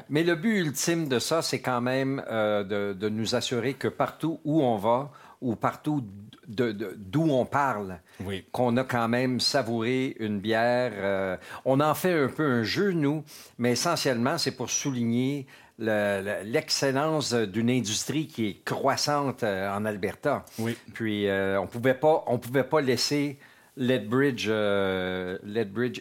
[0.09, 3.89] Mais le but ultime de ça, c'est quand même euh, de, de nous assurer que
[3.89, 5.11] partout où on va
[5.43, 6.03] ou partout
[6.49, 8.45] d'où on parle, Oui.
[8.53, 10.93] qu'on a quand même savouré une bière.
[10.95, 13.25] euh, on en fait un peu un jeu, nous,
[13.59, 15.47] mais essentiellement, c'est pour souligner
[15.79, 20.45] le- le- l'excellence d'une industrie qui est croissante euh, en Alberta.
[20.59, 20.77] Oui.
[20.95, 23.39] Puis euh, on pouvait pas, on pouvait pas laisser
[23.77, 26.01] Lethbridge, euh, Lethbridge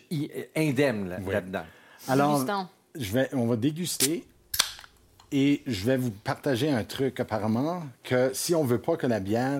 [0.55, 1.33] indemne là- Oui.
[1.33, 1.65] là-dedans.
[2.07, 2.67] Alors, Dégustons.
[2.97, 4.25] je vais, on va déguster
[5.31, 9.19] et je vais vous partager un truc apparemment que si on veut pas que la
[9.19, 9.59] bière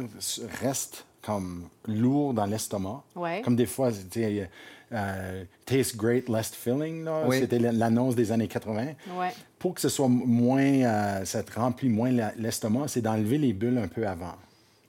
[0.62, 3.42] reste comme lourd dans l'estomac, Ouais.
[3.44, 4.48] comme des fois, c'était
[4.94, 7.40] euh, taste great, less filling, Oui.
[7.40, 8.94] c'était l'annonce des années 80.
[9.18, 9.34] Ouais.
[9.66, 13.80] Pour que ce soit moins, euh, ça te remplit moins l'estomac, c'est d'enlever les bulles
[13.80, 14.36] un peu avant.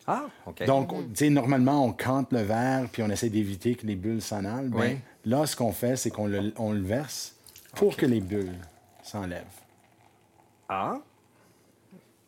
[0.07, 0.67] Ah, OK.
[0.67, 4.21] Donc, tu sais, normalement, on cante le verre puis on essaie d'éviter que les bulles
[4.21, 4.69] s'en aillent.
[4.69, 4.99] Ben, Oui.
[5.25, 7.35] là, ce qu'on fait, c'est qu'on le, on le verse
[7.75, 8.53] pour que les bulles
[9.03, 9.45] s'enlèvent.
[10.69, 10.97] ah.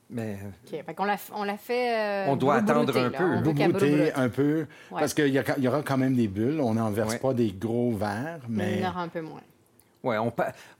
[0.08, 0.38] Mais
[0.72, 0.82] OK.
[0.86, 1.94] Fait qu'on l'a, on l'a fait.
[1.94, 3.24] euh, On doit attendre un peu.
[3.24, 6.62] On Boubouter un peu, parce qu'il y, il aura quand même des bulles.
[6.62, 7.18] On n'en verse Ouais.
[7.18, 9.42] pas des gros verres, Il mais y en aura un peu moins.
[10.04, 10.32] Ouais, on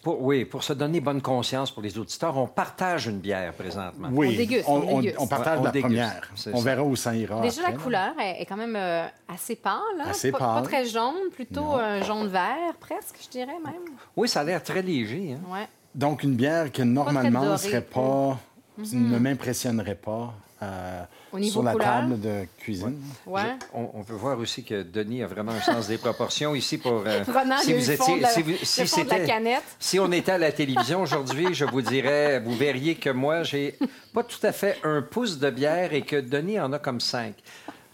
[0.03, 4.09] pour, oui, pour se donner bonne conscience pour les auditeurs, on partage une bière présentement.
[4.13, 5.29] oui, On déguste, on déguste.
[5.29, 6.31] partage Ouais, on la déguste, première.
[6.55, 6.65] On ça.
[6.65, 7.41] verra où ça ira.
[7.41, 7.83] Déjà, après, la là.
[7.83, 9.81] couleur est, est quand même euh, assez pâle.
[10.01, 10.05] hein?
[10.11, 10.63] Assez pas, pâle.
[10.63, 13.75] pas très jaune, plutôt un jaune-vert, presque, je dirais même.
[14.17, 15.35] Oui, ça a l'air très léger.
[15.35, 15.53] hein.
[15.53, 15.69] Ouais.
[15.95, 18.39] Donc, une bière que normalement ne serait pas,
[18.79, 21.03] ne m'impressionnerait pas euh,
[21.33, 21.89] Au niveau sur la couleur?
[21.89, 22.99] table de cuisine.
[23.27, 23.43] Ouais.
[23.75, 27.03] On, on peut voir aussi que Denis a vraiment un sens des proportions ici pour.
[27.07, 27.73] euh, la- si,
[28.43, 29.63] vous- si la c'était- canette.
[29.79, 33.79] si on était à la télévision aujourd'hui, je vous dirais, vous verriez que moi, j'ai
[34.15, 37.35] pas tout à fait un pouce de bière et que Denis en a comme cinq.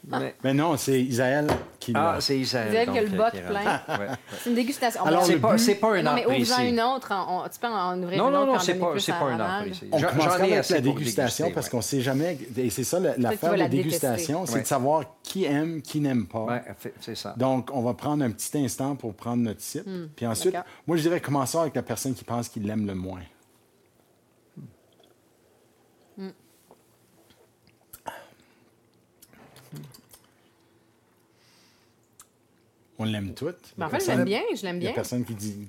[0.06, 1.46] Mais- Mais non, c'est Isaël
[1.80, 2.20] qui Ah, l'a.
[2.20, 2.68] c'est Isaël.
[2.68, 3.60] Isaël qui a donc, le euh, boc qui est plein.
[3.60, 4.02] rendu.
[4.02, 4.14] Ouais, ouais.
[4.42, 5.00] C'est une dégustation.
[5.02, 7.12] On Alors, C'est pas, c'est pas un non, art mais ouvre-en une autre.
[7.28, 9.18] on- tu peux en ouvrir Non, une non, autre non, en c'est pas, c'est pas
[9.24, 9.88] un précis.
[9.92, 11.70] On J'en- commencera j'en ai avec assez la pour dégustation déguster, parce ouais.
[11.70, 12.38] qu'on sait jamais.
[12.56, 13.84] Et c'est ça, la- l'affaire des la détester.
[14.08, 14.60] dégustations, c'est Ouais.
[14.62, 16.40] de savoir qui aime, qui n'aime pas.
[16.44, 17.34] Ouais, fait- c'est ça.
[17.36, 19.84] Donc, on va prendre un petit instant pour prendre notre site.
[20.16, 20.68] Puis ensuite, d'accord.
[20.86, 23.20] moi, je dirais commençons avec la personne qui pense qu'il l'aime le moins.
[32.98, 33.74] On l'aime toutes.
[33.76, 34.94] Ben, en fait, je l'aime bien, je l'aime Il y a bien.
[34.94, 35.68] personne qui dit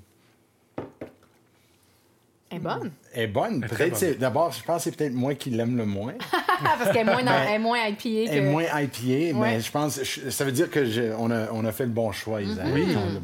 [2.51, 2.91] Elle est bonne.
[3.13, 3.61] Elle est bonne.
[3.67, 6.13] Peut-être D'abord, je pense que c'est peut-être moi qui l'aime le moins.
[6.63, 8.49] Parce qu'elle est moins, dans- Ben, elle est moins IPA Elle est que...
[8.49, 9.55] moins IPA, Ouais.
[9.55, 11.89] mais je pense je- ça veut dire que je- on, a, on a fait le
[11.91, 12.63] bon choix, Isa.
[12.63, 12.95] Mm-hmm.
[12.97, 13.21] On a-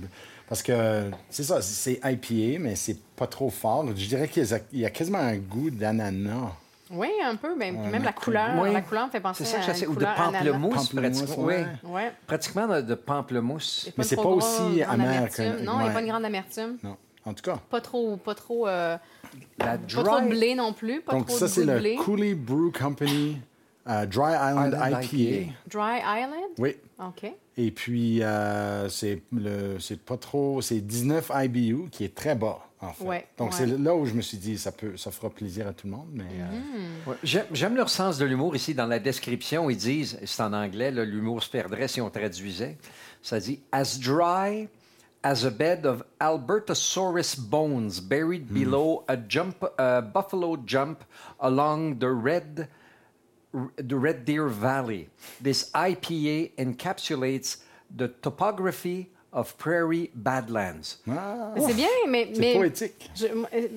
[0.49, 3.85] Parce que c'est ça, c'est IPA, mais c'est pas trop fort.
[3.95, 4.43] Je dirais qu'il
[4.73, 6.51] y y a quasiment un goût d'ananas.
[6.93, 7.57] Oui, un peu.
[7.57, 8.73] Ben, Ouais, même la mais- couleur, Oui.
[8.73, 11.43] la couleur me fait penser ça à une Ou de pamplemousse, pratiquement.
[11.45, 11.65] ouais.
[11.83, 11.91] Oui.
[11.91, 12.11] Ouais.
[12.27, 13.89] Pratiquement de, de pamplemousse.
[13.97, 15.57] Mais c'est pas aussi amer amertume.
[15.57, 16.77] que- Non, il n'y a pas une grande amertume.
[16.83, 16.97] Non.
[17.25, 17.57] En tout cas.
[17.69, 18.97] Pas trop, pas trop, euh,
[19.59, 21.01] La pas trop de dry blé non plus.
[21.01, 21.95] Pas Donc, trop ça, de c'est le blé.
[21.95, 23.37] Cooley Brew Company
[23.87, 25.15] euh, Dry Island, Island IPA.
[25.17, 25.51] IPA.
[25.67, 26.51] Dry Island?
[26.57, 26.75] Oui.
[26.99, 27.31] OK.
[27.57, 30.61] Et puis, euh, c'est le- c'est pas trop.
[30.61, 33.03] C'est 19 IBU, qui est très bas, en fait.
[33.03, 33.57] Ouais, Donc, ouais.
[33.57, 35.93] c'est là où je me suis dit, ça, peut, ça fera plaisir à tout le
[35.93, 36.09] monde.
[36.11, 37.09] Mais, euh, Mm-hmm.
[37.09, 37.45] Ouais.
[37.53, 38.73] J'aime, leur sens de l'humour ici.
[38.73, 42.77] Dans la description, ils disent, c'est en anglais, l'humour se perdrait si on traduisait.
[43.21, 44.67] Ça dit As dry
[45.23, 51.03] as a bed of Albertosaurus bones buried below a jump, a buffalo jump
[51.39, 52.67] along the red,
[53.53, 55.09] the Red Deer Valley.
[55.39, 57.57] This IPA encapsulates
[57.95, 60.97] the topography of prairie badlands.
[61.09, 62.29] ah, C'est bien, mais...
[62.33, 63.09] c'est mais poétique.
[63.15, 63.27] je-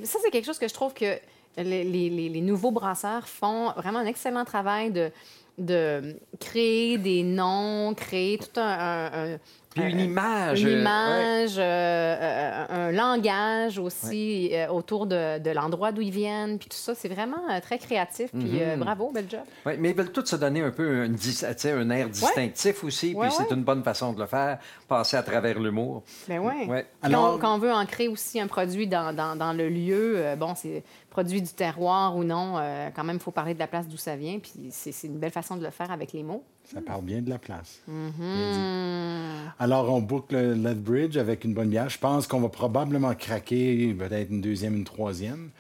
[0.05, 1.17] ça, c'est quelque chose que je trouve que
[1.57, 5.11] les, les- les- les nouveaux brasseurs font vraiment un excellent travail de,
[5.59, 8.63] de créer des noms, créer tout un...
[8.63, 9.39] un- un-
[9.75, 10.63] Puis une un- image.
[10.63, 10.81] Une euh, ouais.
[10.81, 16.69] image, euh, euh, un langage aussi euh, autour de, de l'endroit d'où ils viennent, puis
[16.69, 18.31] tout ça, c'est vraiment euh, très créatif.
[18.31, 18.61] Puis Mm-hmm.
[18.63, 19.41] euh, bravo, bel job.
[19.67, 23.37] Ouais, mais ils veulent tous se donner un peu un air distinctif aussi, Ouais, puis
[23.37, 23.57] c'est ouais.
[23.57, 24.59] une bonne façon de le faire,
[24.89, 26.03] passer à travers l'humour.
[26.29, 26.41] Ben.
[26.41, 26.71] Puis
[27.03, 30.37] Alors- quand, quand on veut ancrer aussi un produit dans, dans- dans le lieu, euh,
[30.37, 33.67] bon, c'est produit du terroir ou non, euh, quand même, il faut parler de la
[33.67, 36.43] place d'où ça vient, puis c'est une belle façon de le faire avec les mots.
[36.65, 37.81] Ça parle bien de la place.
[37.87, 38.09] Hmm.
[39.59, 41.89] Alors, on boucle le Lethbridge avec une bonne bière.
[41.89, 45.51] Je pense qu'on va probablement craquer peut-être une deuxième, une troisième.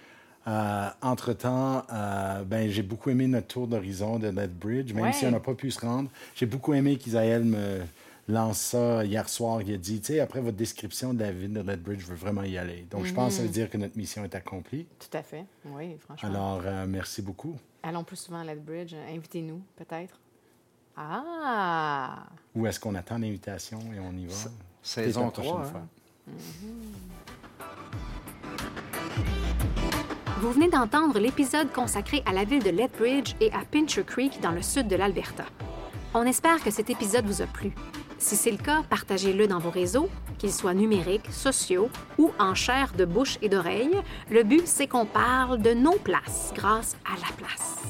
[0.46, 5.12] Euh, entre-temps, euh, ben, j'ai beaucoup aimé notre tour d'horizon de Lethbridge, même Ouais.
[5.12, 6.10] si on n'a pas pu se rendre.
[6.34, 7.80] J'ai beaucoup aimé qu'Isaël me
[8.28, 9.62] lance ça hier soir.
[9.62, 12.14] Il a dit, tu sais, après votre description de la ville de Lethbridge, je veux
[12.16, 12.86] vraiment y aller.
[12.90, 14.86] Donc, je pense que ça veut dire que notre mission est accomplie.
[14.98, 15.44] Tout à fait.
[15.66, 16.28] Oui, franchement.
[16.28, 17.56] Alors, euh, merci beaucoup.
[17.82, 18.94] Allons plus souvent à Lethbridge.
[19.14, 20.18] Invitez-nous, peut-être.
[20.96, 22.26] Ah!
[22.54, 24.34] Ou est-ce qu'on attend l'invitation et on y va?
[24.82, 25.82] saison Peut-être la prochaine 3, fois.
[30.40, 34.52] Vous venez d'entendre l'épisode consacré à la ville de Lethbridge et à Pincher Creek dans
[34.52, 35.44] le sud de l'Alberta.
[36.12, 37.72] On espère que cet épisode vous a plu.
[38.18, 42.92] Si c'est le cas, partagez-le dans vos réseaux, qu'ils soient numériques, sociaux ou en chair
[42.96, 43.98] de bouche et d'oreille.
[44.30, 47.82] Le but, c'est qu'on parle de nos places grâce à la place.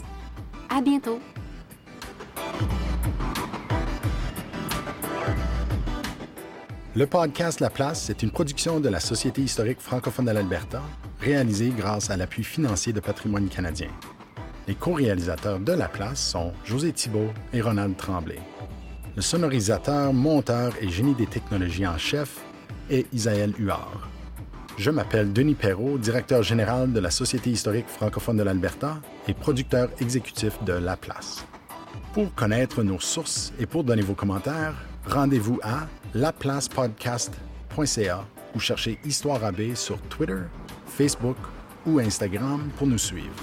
[0.70, 1.20] À bientôt!
[6.97, 10.80] Le podcast La Place, c'est une production de la Société historique francophone de l'Alberta,
[11.18, 13.88] réalisée grâce à l'appui financier de Patrimoine canadien.
[14.68, 18.38] Les co-réalisateurs de La Place sont José Thibault et Ronald Tremblay.
[19.16, 22.42] Le sonorisateur, monteur et génie des technologies en chef
[22.88, 24.09] est Isaël Huard.
[24.78, 29.88] Je m'appelle Denis Perrault, directeur général de la Société historique francophone de l'Alberta et producteur
[30.01, 31.45] exécutif de La Place.
[32.12, 34.74] Pour connaître nos sources et pour donner vos commentaires,
[35.09, 40.42] rendez-vous à laplacepodcast.ca ou cherchez Histoire AB sur Twitter,
[40.86, 41.36] Facebook
[41.86, 43.34] ou Instagram pour nous suivre.